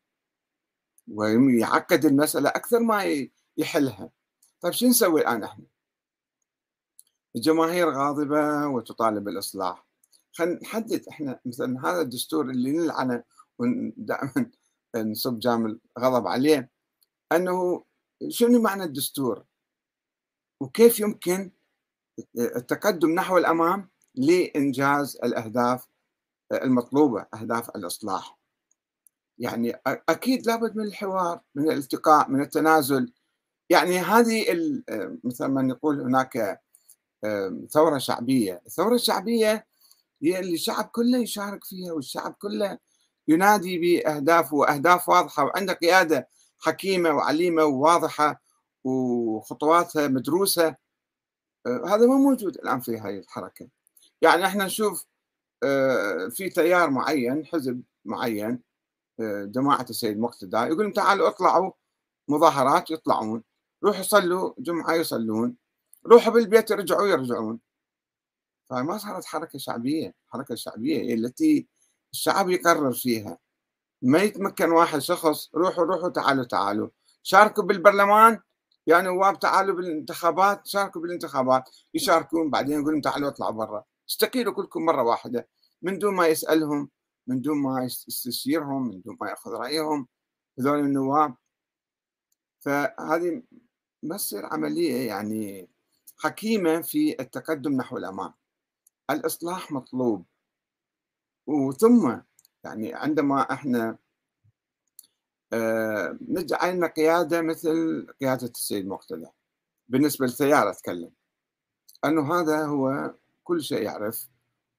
ويعقد 1.08 2.04
المسألة 2.04 2.48
أكثر 2.48 2.80
ما 2.80 3.02
يحلها. 3.56 4.10
طيب 4.60 4.72
شو 4.72 4.86
نسوي 4.86 5.20
الآن 5.20 5.44
إحنا؟ 5.44 5.64
الجماهير 7.36 7.90
غاضبة 7.90 8.66
وتطالب 8.66 9.24
بالإصلاح. 9.24 9.86
خلينا 10.32 10.60
نحدد 10.62 11.08
إحنا 11.08 11.40
مثلا 11.46 11.80
هذا 11.88 12.00
الدستور 12.00 12.50
اللي 12.50 12.72
نلعنه 12.72 13.24
ودائما 13.58 14.50
نصب 14.96 15.38
جامل 15.38 15.80
غضب 15.98 16.26
عليه. 16.26 16.70
أنه 17.32 17.84
شنو 18.28 18.62
معنى 18.62 18.84
الدستور؟ 18.84 19.44
وكيف 20.60 21.00
يمكن 21.00 21.50
التقدم 22.36 23.10
نحو 23.10 23.38
الأمام 23.38 23.88
لإنجاز 24.14 25.16
الأهداف 25.16 25.88
المطلوبة 26.52 27.26
أهداف 27.34 27.70
الإصلاح؟ 27.76 28.38
يعني 29.38 29.80
أكيد 29.86 30.46
لابد 30.46 30.76
من 30.76 30.84
الحوار 30.84 31.40
من 31.54 31.70
الالتقاء 31.70 32.30
من 32.30 32.40
التنازل. 32.40 33.12
يعني 33.70 33.98
هذه 33.98 34.46
مثل 35.24 35.44
ما 35.46 35.62
نقول 35.62 36.00
هناك 36.00 36.60
ثورة 37.70 37.98
شعبية. 37.98 38.62
الثورة 38.66 38.94
الشعبية 38.94 39.66
هي 40.22 40.38
اللي 40.38 40.54
الشعب 40.54 40.84
كله 40.84 41.18
يشارك 41.18 41.64
فيها 41.64 41.92
والشعب 41.92 42.32
كله 42.32 42.78
ينادي 43.28 43.78
بأهداف 43.78 44.52
وأهداف 44.52 45.08
واضحة 45.08 45.44
وعنده 45.44 45.72
قيادة 45.72 46.28
حكيمة 46.60 47.10
وعليمة 47.10 47.64
وواضحة 47.64 48.42
وخطواتها 48.84 50.08
مدروسة. 50.08 50.76
آه، 51.66 51.82
هذا 51.86 52.06
ما 52.06 52.14
موجود 52.16 52.56
الآن 52.56 52.80
في 52.80 52.98
هذه 52.98 53.18
الحركة. 53.18 53.68
يعني 54.22 54.46
إحنا 54.46 54.64
نشوف 54.64 55.06
آه، 55.64 56.28
في 56.28 56.48
تيار 56.50 56.90
معين 56.90 57.46
حزب 57.46 57.82
معين 58.04 58.60
آه، 59.20 59.44
جماعة 59.44 59.86
السيد 59.90 60.18
مقتدى 60.18 60.56
يقول 60.56 60.92
تعالوا 60.92 61.28
اطلعوا 61.28 61.72
مظاهرات 62.28 62.90
يطلعون. 62.90 63.42
روحوا 63.84 64.02
صلوا 64.02 64.54
جمعة 64.58 64.94
يصلون. 64.94 65.56
روحوا 66.06 66.32
بالبيت 66.32 66.70
يرجعوا 66.70 67.06
يرجعون. 67.06 67.60
فما 68.70 68.98
صارت 68.98 69.24
حركة 69.24 69.58
شعبية 69.58 70.14
الحركة 70.26 70.52
الشعبية 70.52 70.96
هي 71.02 71.14
التي 71.14 71.68
الشعب 72.12 72.50
يقرر 72.50 72.92
فيها. 72.92 73.38
ما 74.02 74.22
يتمكن 74.22 74.70
واحد 74.70 74.98
شخص 74.98 75.50
روحوا 75.54 75.84
روحوا 75.84 76.08
تعالوا 76.08 76.44
تعالوا. 76.44 76.88
شاركوا 77.22 77.64
بالبرلمان 77.64 78.32
يا 78.32 78.40
يعني 78.86 79.08
نواب 79.08 79.38
تعالوا 79.38 79.76
بالانتخابات 79.76 80.66
شاركوا 80.66 81.00
بالانتخابات. 81.02 81.70
يشاركون 81.94 82.50
بعدين 82.50 82.80
يقولون 82.80 83.00
تعالوا 83.00 83.28
اطلعوا 83.28 83.52
برا. 83.52 83.84
استقيلوا 84.10 84.54
كلكم 84.54 84.84
مرة 84.84 85.02
واحدة. 85.02 85.48
من 85.82 85.98
دون 85.98 86.14
ما 86.14 86.26
يسألهم 86.26 86.90
من 87.26 87.40
دون 87.40 87.58
ما 87.62 87.84
يستشيرهم 87.84 88.88
من 88.88 89.00
دون 89.00 89.16
ما 89.20 89.30
ياخذ 89.30 89.50
رأيهم 89.50 90.08
هذول 90.58 90.78
النواب. 90.78 91.34
فهذه 92.60 93.42
ما 94.02 94.16
تصير 94.16 94.46
عملية 94.46 95.06
يعني 95.08 95.68
حكيمة 96.18 96.80
في 96.82 97.20
التقدم 97.20 97.72
نحو 97.72 97.96
الأمام. 97.96 98.34
الإصلاح 99.10 99.72
مطلوب. 99.72 100.24
وثم 101.46 102.18
يعني 102.64 102.94
عندما 102.94 103.52
إحنا 103.52 103.98
آه، 105.52 106.18
نجعلنا 106.28 106.86
قيادة 106.86 107.42
مثل 107.42 108.06
قيادة 108.20 108.46
السيد 108.46 108.86
مقتدى. 108.86 109.26
بالنسبة 109.88 110.26
للثيار 110.26 110.70
أتكلم. 110.70 111.12
أنه 112.04 112.34
هذا 112.34 112.66
هو 112.66 113.14
كل 113.44 113.62
شيء 113.62 113.82
يعرف. 113.82 114.28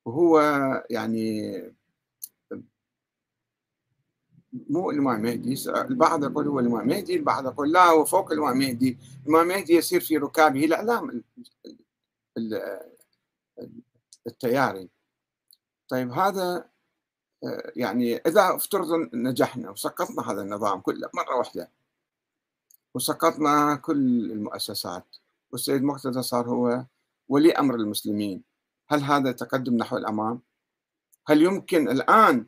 وهو 0.05 0.39
يعني 0.89 1.51
مو 4.69 4.91
الامام 4.91 5.21
مهدي. 5.21 5.69
البعض 5.69 6.23
يقول 6.23 6.47
هو 6.47 6.59
الامام 6.59 6.87
مهدي 6.87 7.15
البعض 7.15 7.45
يقول 7.45 7.71
لا 7.71 7.85
هو 7.85 8.05
فوق 8.05 8.31
الامام 8.31 8.57
مهدي. 8.57 8.97
الامام 9.27 9.47
مهدي 9.47 9.73
يسير 9.73 9.99
في 9.99 10.17
ركابه. 10.17 10.65
الاعلام 10.65 11.23
التياري. 14.27 14.89
طيب 15.89 16.11
هذا 16.11 16.73
آه، 17.43 17.71
يعني 17.75 18.15
إذا 18.15 18.55
افترض 18.55 18.87
نجحنا 19.13 19.69
وسقطنا 19.69 20.31
هذا 20.31 20.41
النظام 20.41 20.79
كله 20.79 21.09
مرة 21.13 21.35
واحدة 21.37 21.69
وسقطنا 22.95 23.75
كل 23.75 24.31
المؤسسات 24.31 25.05
والسيد 25.51 25.83
مقتدى 25.83 26.21
صار 26.21 26.49
هو 26.49 26.85
ولي 27.29 27.51
أمر 27.51 27.75
المسلمين 27.75 28.43
هل 28.89 29.01
هذا 29.01 29.31
تقدم 29.31 29.77
نحو 29.77 29.97
الأمام؟ 29.97 30.41
هل 31.27 31.41
يمكن 31.41 31.89
الآن 31.89 32.45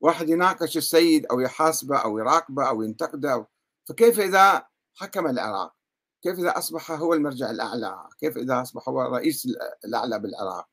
واحد 0.00 0.28
يناقش 0.28 0.76
السيد 0.76 1.26
أو 1.26 1.40
يحاسبه 1.40 1.98
أو 1.98 2.18
يراقبه 2.18 2.68
أو 2.68 2.82
ينتقده 2.82 3.46
فكيف 3.88 4.20
إذا 4.20 4.66
حكم 4.94 5.26
العراق؟ 5.26 5.74
كيف 6.22 6.38
إذا 6.38 6.58
أصبح 6.58 6.90
هو 6.90 7.14
المرجع 7.14 7.50
الأعلى؟ 7.50 8.08
كيف 8.20 8.36
إذا 8.36 8.62
أصبح 8.62 8.88
هو 8.88 9.02
الرئيس 9.02 9.48
الأعلى 9.84 10.18
بالعراق؟ 10.18 10.68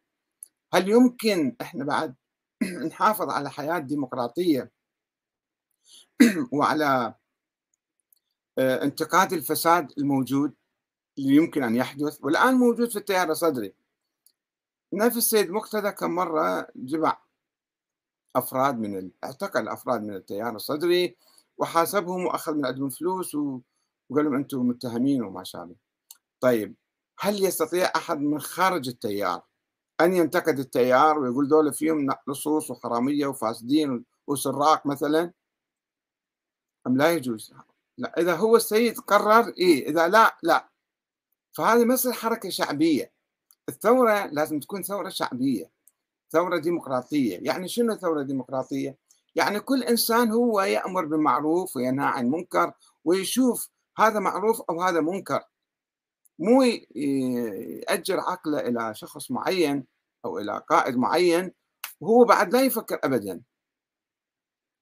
هل 0.73 0.89
يمكن 0.89 1.55
إحنا 1.61 1.85
بعد 1.85 2.15
نحافظ 2.89 3.29
على 3.29 3.49
حياة 3.51 3.79
ديمقراطية 3.79 4.71
وعلى 6.53 7.13
آه، 8.57 8.83
انتقاد 8.83 9.33
الفساد 9.33 9.91
الموجود 9.97 10.53
اللي 11.17 11.35
يمكن 11.35 11.63
أن 11.63 11.75
يحدث 11.75 12.23
والآن 12.23 12.53
موجود 12.55 12.89
في 12.89 12.95
التيار 12.95 13.31
الصدري 13.31 13.73
نفس 14.93 15.17
السيد 15.17 15.51
مقتدى 15.51 15.91
كم 15.91 16.11
مرة 16.11 16.67
جمع 16.75 17.24
أفراد 18.35 18.79
من 18.79 19.11
اعتقل 19.23 19.67
أفراد 19.67 20.03
من 20.03 20.15
التيار 20.15 20.55
الصدري 20.55 21.15
وحاسبهم 21.57 22.25
وأخذ 22.25 22.53
من 22.55 22.65
عندهم 22.65 22.89
فلوس 22.89 23.35
وقال 23.35 24.25
لهم 24.25 24.35
أنتم 24.35 24.67
متهمين 24.67 25.23
وما 25.23 25.43
شابه 25.43 25.75
طيب 26.39 26.75
هل 27.19 27.43
يستطيع 27.43 27.91
أحد 27.95 28.19
من 28.19 28.39
خارج 28.39 28.87
التيار 28.87 29.41
أن 30.01 30.13
ينتقد 30.13 30.59
التيار 30.59 31.19
ويقول 31.19 31.47
دول 31.47 31.73
فيهم 31.73 32.07
لصوص 32.27 32.71
وحرامية 32.71 33.27
وفاسدين 33.27 34.05
وسراق 34.27 34.85
مثلا؟ 34.85 35.31
أم 36.87 36.97
لا 36.97 37.11
يجوز؟ 37.11 37.53
لا 37.97 38.19
إذا 38.19 38.35
هو 38.35 38.55
السيد 38.55 38.99
قرر 38.99 39.53
إيه 39.57 39.89
إذا 39.89 40.07
لا 40.07 40.37
لا. 40.43 40.69
فهذه 41.51 41.85
مثل 41.85 42.13
حركة 42.13 42.49
شعبية. 42.49 43.11
الثورة 43.69 44.25
لازم 44.25 44.59
تكون 44.59 44.83
ثورة 44.83 45.09
شعبية. 45.09 45.71
ثورة 46.35 46.57
ديمقراطية. 46.57 47.39
يعني 47.41 47.67
شنو 47.67 47.95
ثورة 47.95 48.23
ديمقراطية؟ 48.23 48.97
يعني 49.35 49.59
كل 49.59 49.83
إنسان 49.83 50.31
هو 50.31 50.61
يأمر 50.61 51.05
بالمعروف 51.05 51.75
وينهى 51.75 52.05
عن 52.05 52.25
المنكر 52.25 52.73
ويشوف 53.05 53.69
هذا 53.97 54.19
معروف 54.19 54.61
أو 54.69 54.81
هذا 54.81 55.01
منكر. 55.01 55.43
مو 56.39 56.61
يأجر 56.61 58.19
عقله 58.19 58.59
إلى 58.59 58.95
شخص 58.95 59.31
معين 59.31 59.85
أو 60.25 60.39
إلى 60.39 60.61
قائد 60.69 60.97
معين 60.97 61.51
وهو 61.99 62.25
بعد 62.25 62.53
لا 62.53 62.61
يفكر 62.61 62.99
أبدا. 63.03 63.41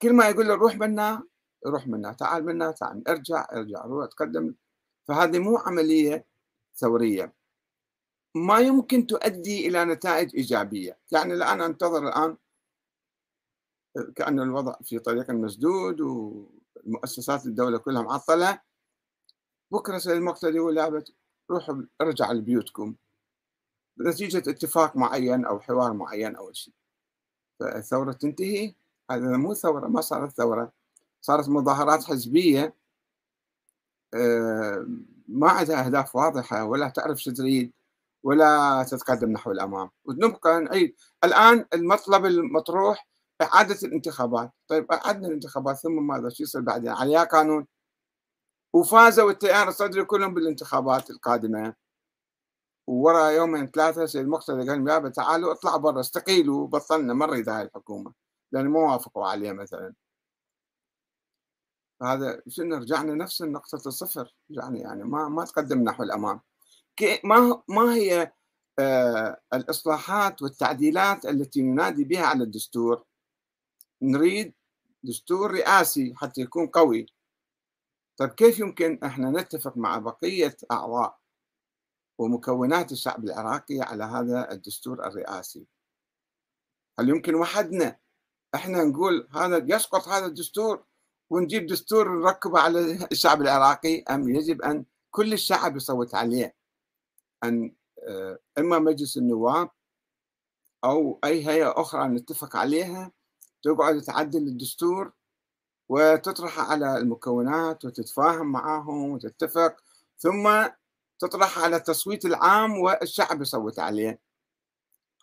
كل 0.02 0.13
ما 0.13 0.30
يقول 0.30 0.48
له 0.48 0.56
روح 0.56 0.76
منا 0.76 1.24
روح 1.68 1.88
منا 1.88 2.13
تعال 2.13 2.46
منا 2.46 2.72
تعال 2.72 3.08
ارجع 3.08 3.48
ارجع 3.54 3.86
روح 3.86 4.08
تقدم. 4.08 4.56
فهذه 5.08 5.39
مو 5.39 5.58
عملية 5.58 6.26
ثورية. 6.76 7.34
ما 8.36 8.60
يمكن 8.60 9.08
تؤدي 9.08 9.67
إلى 9.67 9.86
نتائج 9.86 10.36
إيجابية. 10.36 10.98
يعني 11.12 11.34
الآن 11.34 11.62
أنتظر 11.62 12.08
الآن 12.08 12.38
كأن 14.15 14.39
الوضع 14.39 14.76
في 14.84 15.00
طريق 15.00 15.32
مسدود 15.32 16.02
ومؤسسات 16.02 17.46
الدولة 17.46 17.78
كلها 17.78 18.02
معطلة. 18.02 18.60
بكرة 19.72 19.98
سيد 19.98 20.13
المقتدي 20.13 20.60
ولا 20.60 21.04
روحوا 21.52 21.84
ارجعوا 22.02 22.34
لبيوتكم. 22.34 22.96
نتيجة 24.00 24.50
اتفاق 24.50 24.96
معين 24.96 25.46
أو 25.46 25.60
حوار 25.60 25.93
معين 25.93 26.36
أو 26.36 26.52
شيء. 26.52 26.74
فالثورة 27.60 28.12
تنتهي. 28.12 28.74
هذا 29.12 29.38
مو 29.38 29.54
ثورة 29.54 29.88
ما 29.88 30.02
صارت 30.02 30.32
ثورة. 30.32 30.72
صارت 31.22 31.50
مظاهرات 31.50 32.04
حزبية. 32.04 32.74
آه، 34.13 34.88
ما 35.28 35.50
عندها 35.50 35.86
أهداف 35.86 36.15
واضحة 36.15 36.63
ولا 36.65 36.89
تعرف 36.89 37.24
شو 37.24 37.32
تريد. 37.32 37.72
ولا 38.24 38.84
تتقدم 38.84 39.32
نحو 39.32 39.52
الأمام. 39.52 39.90
ونبقى 40.06 40.62
نعيد 40.62 40.96
الآن 41.24 41.66
المطلب 41.74 42.26
المطروح 42.26 43.08
إعادة 43.42 43.78
الانتخابات. 43.84 44.52
طيب 44.68 44.92
أعدنا 44.92 45.28
الانتخابات 45.28 45.78
ثم 45.78 46.08
ماذا؟ 46.08 46.30
شو 46.30 46.44
يصير 46.44 46.62
بعدين؟ 46.62 46.90
عليها 46.92 47.24
قانون؟ 47.24 47.68
وفازوا 48.74 49.32
التيار 49.32 49.68
الصدري 49.68 50.06
كلهم 50.06 50.34
بالانتخابات 50.34 51.10
القادمة. 51.10 51.76
وورا 52.88 53.30
يومين 53.30 53.68
ثلاثة 53.68 54.06
سيد 54.06 54.28
مقتدى 54.28 54.70
قال 54.70 54.90
يابا 54.90 55.10
تعالوا 55.10 55.52
اطلعوا 55.52 55.78
برا 55.78 56.00
استقيلوا 56.00 56.68
بطلنا 56.68 57.14
مرة 57.14 57.36
إذا 57.36 57.58
هاي 57.58 57.62
الحكومة. 57.64 58.14
لأن 58.52 58.68
ما 58.68 58.80
وافقوا 58.80 59.28
عليها 59.28 59.54
مثلا. 59.54 59.94
هذا 62.04 62.42
شنو 62.48 62.76
رجعنا 62.76 63.14
نفس 63.16 63.42
نقطة 63.42 63.88
الصفر. 63.88 64.36
يعني 64.50 64.80
يعني 64.80 65.04
ما 65.04 65.30
ما 65.30 65.46
تقدم 65.46 65.84
نحو 65.84 66.04
الأمام. 66.04 66.42
ما 67.24 67.64
ما 67.68 67.94
هي 67.96 68.32
آه 68.80 69.42
الإصلاحات 69.54 70.42
والتعديلات 70.42 71.26
التي 71.26 71.62
ننادي 71.62 72.04
بها 72.04 72.26
على 72.26 72.44
الدستور؟ 72.44 73.06
نريد 74.02 74.54
دستور 75.04 75.52
رئاسي 75.52 76.14
حتى 76.16 76.42
يكون 76.42 76.68
قوي. 76.68 77.06
طيب 78.18 78.30
كيف 78.30 78.60
يمكن 78.60 79.00
إحنا 79.04 79.30
نتفق 79.32 79.78
مع 79.78 79.98
بقية 79.98 80.58
أعضاء 80.72 81.20
ومكونات 82.18 82.92
الشعب 82.92 83.24
العراقي 83.24 83.82
على 83.82 84.04
هذا 84.04 84.52
الدستور 84.52 85.08
الرئاسي؟ 85.08 85.68
هل 87.00 87.10
يمكن 87.10 87.36
وحدنا 87.36 87.98
إحنا 88.56 88.84
نقول 88.84 89.28
هذا 89.32 89.76
يسقط 89.76 90.08
هذا 90.08 90.26
الدستور 90.26 90.84
ونجيب 91.30 91.66
دستور 91.66 92.20
نركبه 92.22 92.60
على 92.60 93.08
الشعب 93.12 93.42
العراقي 93.42 94.02
أم 94.02 94.30
يجب 94.30 94.62
أن 94.62 94.86
كل 95.12 95.34
الشعب 95.34 95.76
يصوت 95.76 96.16
عليه؟ 96.16 96.56
أن 97.44 97.76
آه، 98.08 98.40
إما 98.58 98.80
مجلس 98.80 99.18
النواب 99.18 99.70
أو 100.84 101.20
أي 101.24 101.48
هيئة 101.48 101.74
أخرى 101.78 102.08
نتفق 102.08 102.56
عليها 102.56 103.12
تقعد 103.64 104.02
تعدل 104.02 104.48
الدستور 104.48 105.12
وتطرح 105.90 106.60
على 106.60 106.98
المكونات 106.98 107.86
وتتفاهم 107.86 108.52
معاهم 108.52 109.12
وتتفق 109.12 109.76
ثم 110.18 110.68
تطرح 111.20 111.60
على 111.60 111.76
التصويت 111.76 112.26
العام 112.26 112.78
والشعب 112.78 113.42
يصوت 113.42 113.80
عليه. 113.80 114.20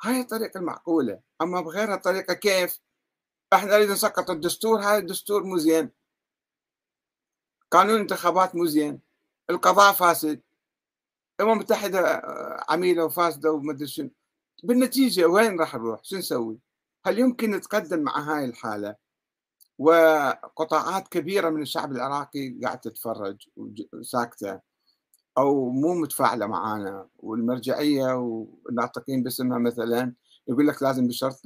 هاي 0.02 0.20
الطريقة 0.20 0.58
المعقولة. 0.58 1.20
أما 1.42 1.60
بغير 1.60 1.94
الطريقة 1.94 2.34
كيف؟ 2.34 2.80
إحنا 3.52 3.76
نريد 3.76 3.90
نسقط 3.90 4.30
الدستور 4.30 4.80
هذا 4.80 4.98
الدستور 4.98 5.44
مو 5.44 5.58
زين. 5.58 5.90
قانون 7.70 7.94
الانتخابات 7.94 8.54
مو 8.54 8.66
زين. 8.66 9.00
القضاء 9.50 9.92
فاسد. 9.92 10.40
الأمم 11.40 11.52
المتحدة 11.52 12.00
آه، 12.00 12.64
عميلة 12.68 13.04
وفاسدة 13.04 13.52
ومدري 13.52 13.86
شنو. 13.86 14.10
بالنتيجة 14.64 15.26
وين 15.26 15.60
راح 15.60 15.74
نروح؟ 15.74 16.04
شو 16.04 16.16
نسوي؟ 16.16 16.58
هل 17.06 17.18
يمكن 17.18 17.50
نتقدم 17.50 18.00
مع 18.02 18.18
هاي 18.20 18.44
الحالة؟ 18.44 18.96
وقطاعات 19.78 21.08
كبيرة 21.08 21.50
من 21.50 21.62
الشعب 21.62 21.92
العراقي 21.92 22.60
قاعد 22.62 22.80
تتفرج 22.80 23.48
وساكتة 23.92 24.60
أو 25.38 25.70
مو 25.70 25.94
متفاعلة 25.94 26.46
معانا. 26.46 27.08
والمرجعية 27.18 28.14
والناطقين 28.14 29.22
باسمها 29.22 29.58
مثلا 29.58 30.14
يقول 30.48 30.66
لك 30.68 30.82
لازم 30.82 31.08
بشرط 31.08 31.40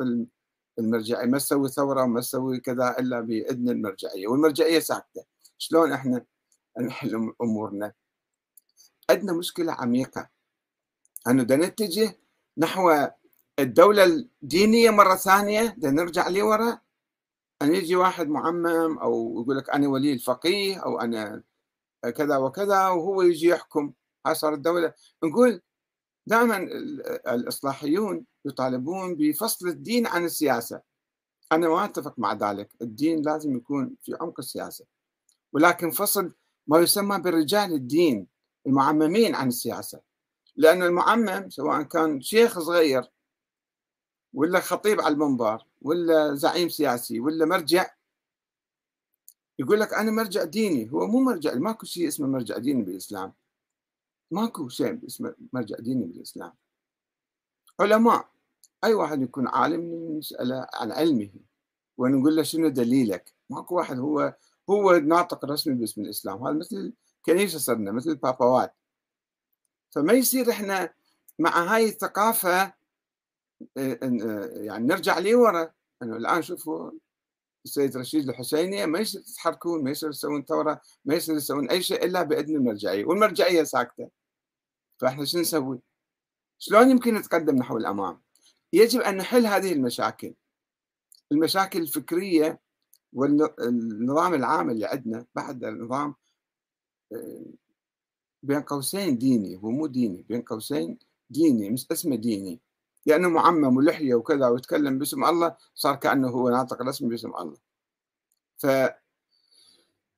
المرجعية 0.79 1.27
ما 1.27 1.39
تسوي 1.39 1.69
ثورة 1.69 2.03
وما 2.03 2.21
تسوي 2.21 2.61
كذا 2.61 2.99
إلا 2.99 3.21
بإذن 3.21 3.69
المرجعية. 3.69 4.29
والمرجعية 4.29 4.79
ساكتة. 4.79 5.25
شلون 5.59 5.93
إحنا 5.93 6.25
نحل 6.81 7.33
أمورنا؟ 7.43 7.93
عندنا 9.11 9.33
مشكلة 9.33 9.73
عميقة. 9.73 10.29
أنه 11.29 11.43
بدنا 11.43 11.67
نتجه 11.67 12.19
نحو 12.59 13.09
الدولة 13.59 14.05
الدينية 14.05 14.91
مرة 14.91 15.17
ثانية 15.17 15.75
بدنا 15.79 16.03
نرجع 16.03 16.29
لورا. 16.29 16.79
أن 17.63 17.75
يجي 17.75 17.97
واحد 17.97 18.29
معمم 18.29 18.99
أو 18.99 19.41
يقول 19.43 19.57
لك 19.57 19.71
أنا 19.71 19.89
ولي 19.89 20.13
الفقيه 20.13 20.77
أو 20.77 21.01
أنا 21.01 21.43
كذا 22.17 22.37
وكذا 22.37 22.89
وهو 22.89 23.23
يجي 23.23 23.47
يحكم. 23.47 23.93
هاي 24.27 24.35
صارت 24.35 24.63
نقول 25.25 25.61
دائما 26.27 26.57
الإصلاحيون 27.29 28.25
يطالبون 28.45 29.15
بفصل 29.15 29.69
الدين 29.69 30.07
عن 30.07 30.25
السياسة. 30.25 30.81
أنا 31.53 31.69
ما 31.69 31.85
أتفق 31.85 32.19
مع 32.19 32.33
ذلك. 32.33 32.73
الدين 32.83 33.23
لازم 33.23 33.57
يكون 33.57 33.97
في 34.03 34.17
عمق 34.21 34.39
السياسة. 34.39 34.85
ولكن 35.53 35.91
فصل 35.91 36.33
ما 36.67 36.79
يسمى 36.79 37.19
برجال 37.19 37.73
الدين. 37.73 38.34
المعممين 38.67 39.35
عن 39.35 39.49
السياسة. 39.49 40.01
لأن 40.57 40.83
المعمم 40.83 41.51
سواء 41.51 41.83
كان 41.83 42.21
شيخ 42.21 42.59
صغير 42.59 43.11
ولا 44.35 44.61
خطيب 44.61 45.01
على 45.01 45.15
المنبر 45.15 45.65
ولا 45.83 46.35
زعيم 46.35 46.69
سياسي 46.69 47.21
ولا 47.21 47.45
مرجع 47.45 47.91
يقول 49.59 49.81
لك 49.81 49.95
أنا 49.95 50.11
مرجع 50.11 50.45
ديني 50.45 50.93
هو 50.93 51.07
مو 51.07 51.21
مرجع 51.21 51.55
ماكو 51.55 51.87
شيء 51.87 52.09
اسمه 52.09 52.27
مرجع 52.27 52.59
ديني 52.59 52.83
بالإسلام. 52.83 53.33
ماكو 54.31 54.69
شيء 54.69 55.07
اسمه 55.07 55.35
مرجع 55.53 55.77
ديني 55.77 56.05
بالإسلام. 56.05 56.53
علماء 57.81 58.29
أي 58.85 58.95
واحد 58.95 59.23
يكون 59.23 59.49
عالم 59.49 60.17
نساله 60.19 60.67
عن 60.75 60.93
علمه 60.93 61.31
ونقول 61.99 62.37
له 62.37 62.43
شنو 62.43 62.69
دليلك؟ 62.69 63.35
ماكو 63.51 63.77
واحد 63.77 63.99
هو 63.99 64.37
هو 64.71 64.97
ناطق 64.97 65.45
رسمي 65.45 65.75
باسم 65.75 66.03
الإسلام. 66.03 66.47
هذا 66.47 66.57
مثل 66.59 66.93
كنيسه 67.27 67.59
صرنا 67.59 67.93
مثل 67.93 68.11
الباباوات. 68.11 68.75
فما 69.91 70.13
يصير 70.13 70.51
إحنا 70.51 70.95
مع 71.39 71.75
هاي 71.75 71.89
الثقافة 71.89 72.63
آه، 72.63 72.73
آه، 74.03 74.51
يعني 74.55 74.87
نرجع 74.87 75.19
لورا. 75.19 75.73
إنه 76.03 76.17
الآن 76.17 76.43
شوفوا 76.43 76.91
السيد 77.65 77.97
رشيد 77.97 78.29
الحسيني 78.29 78.87
ما 78.87 78.99
يصير 78.99 79.21
تتحركون 79.21 79.85
ما 79.85 79.91
يصير 79.91 80.13
تسوون 80.13 80.45
ثورة 80.45 80.81
ما 81.05 81.15
يصير 81.15 81.39
تسوون 81.39 81.71
أي 81.71 81.83
شيء 81.83 82.05
إلا 82.05 82.23
بإذن 82.23 82.57
المرجعية 82.57 83.05
والمرجعية 83.05 83.63
ساكتة. 83.63 84.11
فإحنا 85.01 85.25
شو 85.25 85.39
نسوي؟ 85.39 85.81
شلون 86.59 86.91
يمكن 86.91 87.15
نتقدم 87.15 87.57
نحو 87.57 87.77
الأمام؟ 87.77 88.23
يجب 88.73 89.01
أن 89.01 89.17
نحل 89.17 89.47
هذه 89.47 89.73
المشاكل. 89.73 90.35
المشاكل 91.33 91.83
الفكرية 91.83 92.61
والنظام 93.13 94.35
العام 94.35 94.71
اللي 94.71 94.87
عندنا 94.87 95.27
بعد 95.35 95.65
النظام 95.65 96.15
بين 98.43 98.61
قوسين 98.61 99.19
ديني 99.19 99.57
هو 99.57 99.71
مو 99.71 99.87
ديني 99.87 100.23
بين 100.29 100.43
قوسين 100.43 100.99
ديني 101.31 101.71
مش 101.71 101.87
اسمه 101.93 102.17
ديني. 102.17 102.61
لأنه 103.07 103.29
معمم 103.29 103.77
ولحية 103.77 104.15
وكذا 104.15 104.49
ويتكلم 104.49 104.99
باسم 104.99 105.25
الله 105.25 105.57
صار 105.75 105.97
كأنه 105.97 106.29
هو 106.29 106.51
ناطق 106.51 106.83
رسمي 106.83 107.09
باسم 107.09 107.29
الله. 107.37 107.59
ف 108.57 108.67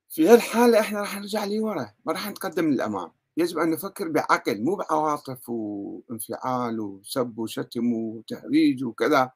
في 0.08 0.28
هالحالة 0.28 0.80
إحنا 0.80 1.00
راح 1.00 1.18
نرجع 1.18 1.44
لورا 1.44 1.94
ما 2.04 2.12
راح 2.12 2.30
نتقدم 2.30 2.70
للأمام. 2.70 3.12
يجب 3.36 3.58
أن 3.58 3.70
نفكر 3.70 4.08
بعقل 4.08 4.62
مو 4.62 4.74
بعواطف 4.74 5.48
وانفعال 5.48 6.80
وسب 6.80 7.38
وشتم 7.38 7.92
وتهريج 7.92 8.84
وكذا. 8.84 9.32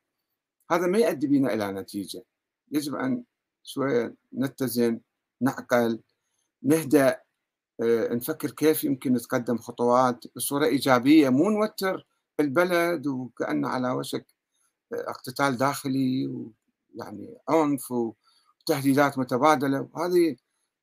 هذا 0.71 0.87
ما 0.87 0.99
يؤدي 0.99 1.27
بنا 1.27 1.55
إلى 1.55 1.73
نتيجة. 1.73 2.25
يجب 2.73 2.95
أن 2.95 3.25
شوية 3.63 4.15
نتزن 4.35 5.01
نعقل 5.41 6.01
نهدأ. 6.63 7.21
نفكر 7.83 8.51
كيف 8.51 8.85
يمكن 8.85 9.13
نتقدم 9.13 9.59
خطوات 9.59 10.25
بصورة 10.37 10.67
إيجابية 10.67 11.29
مو 11.29 11.51
نوتر 11.51 12.07
البلد 12.41 13.07
وكأنه 13.07 13.69
على 13.69 13.91
وشك 13.91 14.27
آه، 14.93 15.11
اقتتال 15.11 15.57
داخلي 15.57 16.27
ويعني 16.97 17.37
عنف 17.49 17.93
وتهديدات 17.93 19.19
متبادلة. 19.19 19.89
وهذه 19.93 20.37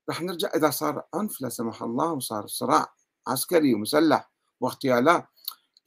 راح 0.09 0.21
نرجع 0.21 0.49
إذا 0.55 0.69
صار 0.69 1.03
عنف 1.13 1.41
لا 1.41 1.49
سمح 1.49 1.83
الله 1.83 2.11
وصار 2.13 2.47
صراع 2.47 2.93
عسكري 3.27 3.73
ومسلح 3.73 4.31
واغتيالات. 4.59 5.25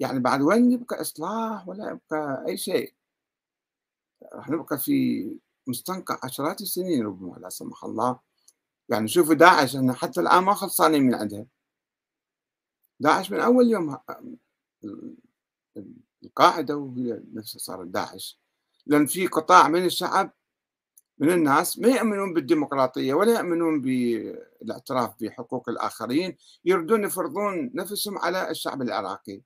يعني 0.00 0.20
بعد 0.20 0.42
وين 0.42 0.72
يبقى 0.72 1.00
إصلاح 1.00 1.68
ولا 1.68 1.90
يبقى 1.90 2.44
أي 2.48 2.56
شيء؟ 2.56 2.94
راح 4.34 4.48
نبقى 4.50 4.78
في 4.78 5.30
مستنقع 5.66 6.18
عشرات 6.24 6.60
السنين 6.60 7.06
ربما 7.06 7.36
لا 7.36 7.48
سمح 7.48 7.84
الله. 7.84 8.29
يعني 8.90 9.08
شوفوا 9.08 9.34
داعش 9.34 9.76
أن 9.76 9.92
حتى 9.92 10.20
الآن 10.20 10.44
ما 10.44 10.54
خلصانين 10.54 11.02
من 11.02 11.14
عندها 11.14 11.46
داعش 13.00 13.30
من 13.30 13.40
أول 13.40 13.70
يوم 13.70 13.98
القاعدة 16.24 16.76
وهي 16.76 17.22
نفسها 17.32 17.58
صارت 17.58 17.86
داعش. 17.86 18.40
لأن 18.86 19.06
في 19.06 19.26
قطاع 19.26 19.68
من 19.68 19.84
الشعب 19.84 20.32
من 21.18 21.30
الناس 21.32 21.78
ما 21.78 21.88
يؤمنون 21.88 22.34
بالديمقراطية 22.34 23.14
ولا 23.14 23.38
يؤمنون 23.38 23.80
بالاعتراف 23.80 25.14
بحقوق 25.20 25.68
الآخرين 25.68 26.36
يردون 26.64 27.04
يفرضون 27.04 27.70
نفسهم 27.74 28.18
على 28.18 28.50
الشعب 28.50 28.82
العراقي. 28.82 29.42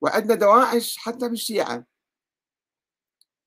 وعندنا 0.00 0.34
دواعش 0.34 0.96
حتى 0.96 1.28
بالشيعة. 1.28 1.86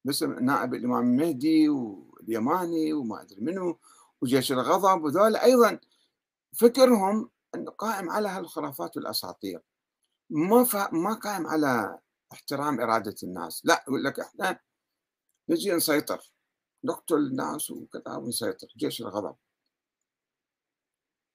باسم 0.06 0.34
نائب 0.40 0.74
الإمام 0.74 1.04
المهدي 1.04 1.70
واليماني 1.70 2.94
وما 2.94 3.22
أدري 3.22 3.42
منو 3.42 3.80
وجيش 4.22 4.52
الغضب 4.52 5.04
وذول 5.04 5.36
أيضا 5.36 5.80
فكرهم 6.54 7.30
أنه 7.56 7.72
قائم 7.72 8.10
على 8.10 8.30
هالخرافات 8.30 8.98
والأساطير. 8.98 9.62
ما 10.30 10.64
ف... 10.64 10.76
ما 10.94 11.14
قائم 11.14 11.48
على 11.48 12.00
احترام 12.34 12.82
إرادة 12.82 13.16
الناس. 13.24 13.62
لا 13.66 13.84
يقول 13.88 14.04
لك 14.04 14.20
إحنا 14.20 14.60
نجي 15.50 15.72
نسيطر. 15.72 16.32
نقتل 16.84 17.16
الناس 17.16 17.72
وكذا 17.72 18.16
ونسيطر. 18.16 18.68
جيش 18.78 19.02
الغضب. 19.02 19.36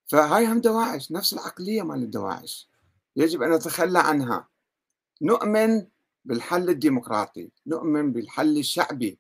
فهاي 0.07 0.47
هم 0.47 0.61
دواعش. 0.61 1.13
نفس 1.13 1.33
العقلية 1.33 1.83
مال 1.83 2.03
الدواعش. 2.03 2.71
يجب 3.17 3.43
أن 3.43 3.53
نتخلى 3.53 3.99
عنها. 3.99 4.49
نؤمن 5.23 5.87
بالحل 6.25 6.69
الديمقراطي. 6.69 7.51
نؤمن 7.67 8.13
بالحل 8.13 8.59
الشعبي. 8.59 9.19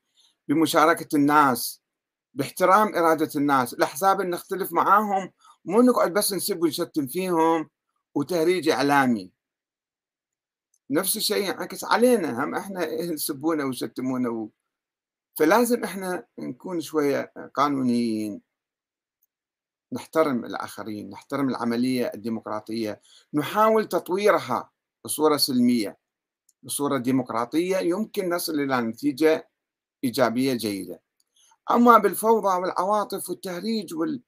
بمشاركة 0.49 1.17
الناس. 1.17 1.84
باحترام 2.35 2.95
إرادة 2.95 3.31
الناس. 3.37 3.75
الأحزاب 3.75 4.21
اللي 4.21 4.33
نختلف 4.33 4.73
معاهم 4.73 5.33
مو 5.65 5.83
نقعد 5.83 6.13
بس 6.13 6.33
نسب 6.33 6.63
ونشتم 6.63 7.07
فيهم 7.07 7.71
وتهريج 8.15 8.69
إعلامي. 8.69 9.33
نفس 10.91 11.17
الشيء 11.17 11.45
ينعكس 11.45 11.85
علينا. 11.85 12.45
هم 12.45 12.55
إحنا 12.55 12.87
يسبونا 12.87 13.65
ويشتمونا 13.65 14.29
و... 14.29 14.51
فلازم 15.39 15.85
إحنا 15.85 16.27
نكون 16.39 16.81
شوية 16.81 17.33
قانونيين. 17.55 18.41
نحترم 19.93 20.45
الآخرين 20.45 21.11
نحترم 21.11 21.49
العملية 21.49 22.11
الديمقراطية. 22.15 23.01
نحاول 23.35 23.89
تطويرها 23.89 24.71
بصورة 25.05 25.37
سلمية. 25.37 25.99
بصورة 26.63 26.99
ديمقراطية 26.99 27.77
يمكن 27.77 28.29
نصل 28.29 28.61
إلى 28.61 28.81
نتيجة 28.81 29.49
إيجابية 30.05 30.55
جيدة. 30.55 31.04
أما 31.71 31.99
بالفوضى 31.99 32.61
والعواطف 32.61 33.31
والتهريج 33.31 33.95
وال... 33.95 34.23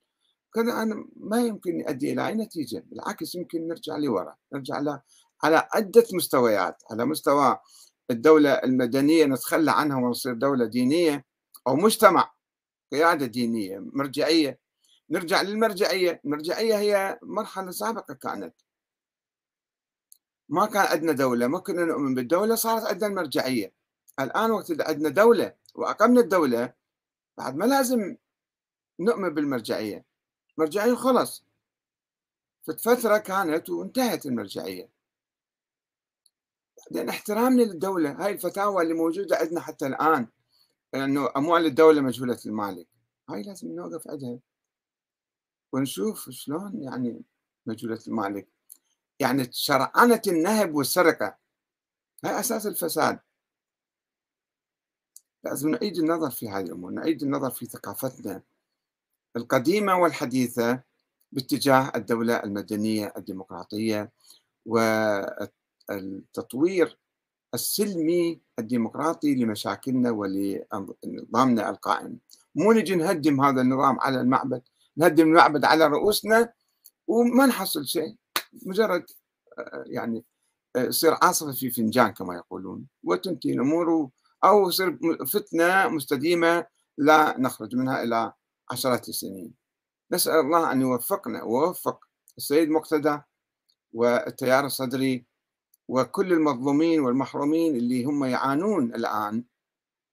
كذا 0.55 0.83
أنا 0.83 1.09
ما 1.17 1.41
يمكن 1.41 1.81
يؤدي 1.81 2.13
إلى 2.13 2.27
أي 2.27 2.35
نتيجة؟ 2.35 2.85
بالعكس 2.87 3.35
يمكن 3.35 3.69
نرجع 3.69 3.97
لورا 3.97 4.37
نرجع 4.53 4.81
ل... 4.81 5.01
على 5.43 5.69
عدة 5.75 6.05
مستويات 6.13 6.83
على 6.91 7.05
مستوى 7.05 7.59
الدولة 8.11 8.51
المدنية 8.51 9.25
نتخلى 9.25 9.71
عنها 9.71 9.97
ونصير 9.97 10.35
دولة 10.35 10.65
دينية 10.67 11.25
أو 11.67 11.77
مجتمع 11.77 12.33
قيادة 12.93 13.27
دينية 13.27 13.79
مرجعية. 13.79 14.59
نرجع 15.11 15.43
للمرجعية. 15.43 16.21
المرجعية 16.25 16.79
هي 16.79 17.19
مرحلة 17.23 17.71
سابقة 17.71 18.15
كانت. 18.15 18.55
ما 20.49 20.67
كان 20.67 20.87
عندنا 20.87 21.13
دولة 21.13 21.47
ما 21.47 21.59
كنا 21.59 21.85
نؤمن 21.85 22.15
بالدولة 22.15 22.55
صارت 22.55 22.85
عندنا 22.85 23.11
المرجعية 23.11 23.73
الآن 24.21 24.51
وقت 24.51 24.81
عندنا 24.81 25.09
دولة 25.09 25.55
وأقمنا 25.75 26.21
الدولة 26.21 26.73
بعد 27.39 27.57
ما 27.57 27.65
لازم 27.65 28.17
نؤمن 29.01 29.35
بالمرجعية. 29.35 30.05
مرجعية 30.59 30.95
خلص 30.95 31.45
فترة 32.79 33.19
كانت 33.19 33.71
وانتهت 33.71 34.27
المرجعية. 34.27 34.91
بعدين 36.91 37.09
احترامنا 37.09 37.63
للدولة 37.63 38.25
هاي 38.25 38.33
الفتاوى 38.33 38.83
اللي 38.83 38.95
موجودة 38.95 39.37
عندنا 39.37 39.61
حتى 39.61 39.87
الآن 39.87 40.29
إنه 40.95 41.31
أموال 41.37 41.67
الدولة 41.67 42.01
مجهولة 42.01 42.39
المالك. 42.47 42.89
هاي 43.31 43.43
لازم 43.43 43.69
نوقف 43.69 44.09
عندها. 44.09 44.39
ونشوف 45.73 46.31
شلون 46.31 46.83
يعني 46.83 47.23
مجهولة 47.67 48.01
المالك. 48.09 48.49
يعني 49.21 49.49
شرعنة 49.53 50.23
النهب 50.27 50.75
والسرقة. 50.75 51.37
هاي 52.25 52.41
أساس 52.41 52.67
الفساد. 52.67 53.21
لازم 55.47 55.71
نعيد 55.71 55.99
النظر 55.99 56.31
في 56.31 56.49
هذه 56.49 56.65
الأمور 56.65 56.91
نعيد 56.91 57.23
النظر 57.23 57.51
في 57.51 57.67
ثقافتنا 57.67 58.43
القديمة 59.37 59.97
والحديثة 59.97 60.83
باتجاه 61.33 61.93
الدولة 61.97 62.37
المدنية 62.37 63.13
الديمقراطية 63.17 64.13
والتطوير 65.91 66.99
السلمي 67.55 68.41
الديمقراطي 68.59 69.35
لمشاكلنا 69.35 70.11
ولنظامنا 70.11 71.71
القائم. 71.71 72.19
مو 72.55 72.73
نجي 72.73 72.95
نهدم 72.95 73.41
هذا 73.41 73.61
النظام 73.61 74.01
على 74.01 74.21
المعبد 74.21 74.63
نهدم 74.97 75.29
المعبد 75.29 75.65
على 75.65 75.87
رؤوسنا 75.87 76.53
وما 77.07 77.47
نحصل 77.47 77.87
شيء 77.87 78.17
مجرد 78.67 79.07
آه، 79.59 79.85
يعني 79.87 80.25
آه، 80.77 80.85
يصير 80.85 81.17
عاصفة 81.23 81.53
في 81.53 81.71
فنجان 81.71 82.09
كما 82.09 82.35
يقولون 82.35 82.87
وتنتهي 83.05 83.53
الأمور 83.53 84.11
أو 84.47 84.69
يصير 84.69 84.99
فتنة 85.27 85.89
مستديمة 85.89 86.67
لا 86.99 87.41
نخرج 87.41 87.77
منها 87.77 88.03
إلى 88.03 88.33
عشرات 88.71 89.09
السنين. 89.09 89.55
نسأل 90.13 90.41
الله 90.41 90.73
أن 90.73 90.81
يوفقنا 90.81 91.43
ويوفق 91.43 92.05
السيد 92.39 92.69
مقتدى 92.69 93.19
والتيار 93.93 94.67
الصدري 94.67 95.27
وكل 95.89 96.33
المظلومين 96.33 97.01
والمحرومين 97.01 97.77
اللي 97.77 98.05
هم 98.05 98.25
يعانون 98.25 98.95
الآن 98.95 99.45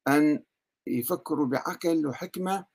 أن 0.08 0.44
يفكروا 0.88 1.46
بعقل 1.46 2.08
وحكمة 2.08 2.66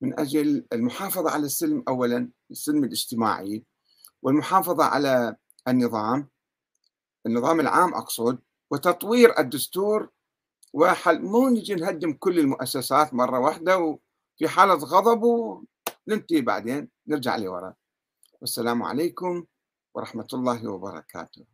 من 0.00 0.20
أجل 0.20 0.66
المحافظة 0.72 1.30
على 1.30 1.46
السلم 1.46 1.84
أولا 1.88 2.30
السلم 2.50 2.84
الاجتماعي 2.84 3.64
والمحافظة 4.22 4.84
على 4.84 5.36
النظام 5.68 6.28
النظام 7.26 7.60
العام 7.60 7.94
أقصد 7.94 8.38
وتطوير 8.70 9.38
الدستور 9.38 10.10
مو 10.74 11.48
نجي 11.48 11.74
نهدم 11.74 12.12
كل 12.12 12.38
المؤسسات 12.38 13.14
مرة 13.14 13.38
واحدة 13.38 13.78
وفي 13.78 14.48
حالة 14.48 14.74
غضب 14.74 15.22
وننتهي 15.22 16.40
بعدين 16.40 16.88
نرجع 17.06 17.36
لورا. 17.36 17.74
والسلام 18.40 18.82
عليكم 18.82 19.44
ورحمة 19.94 20.28
الله 20.34 20.68
وبركاته. 20.68 21.53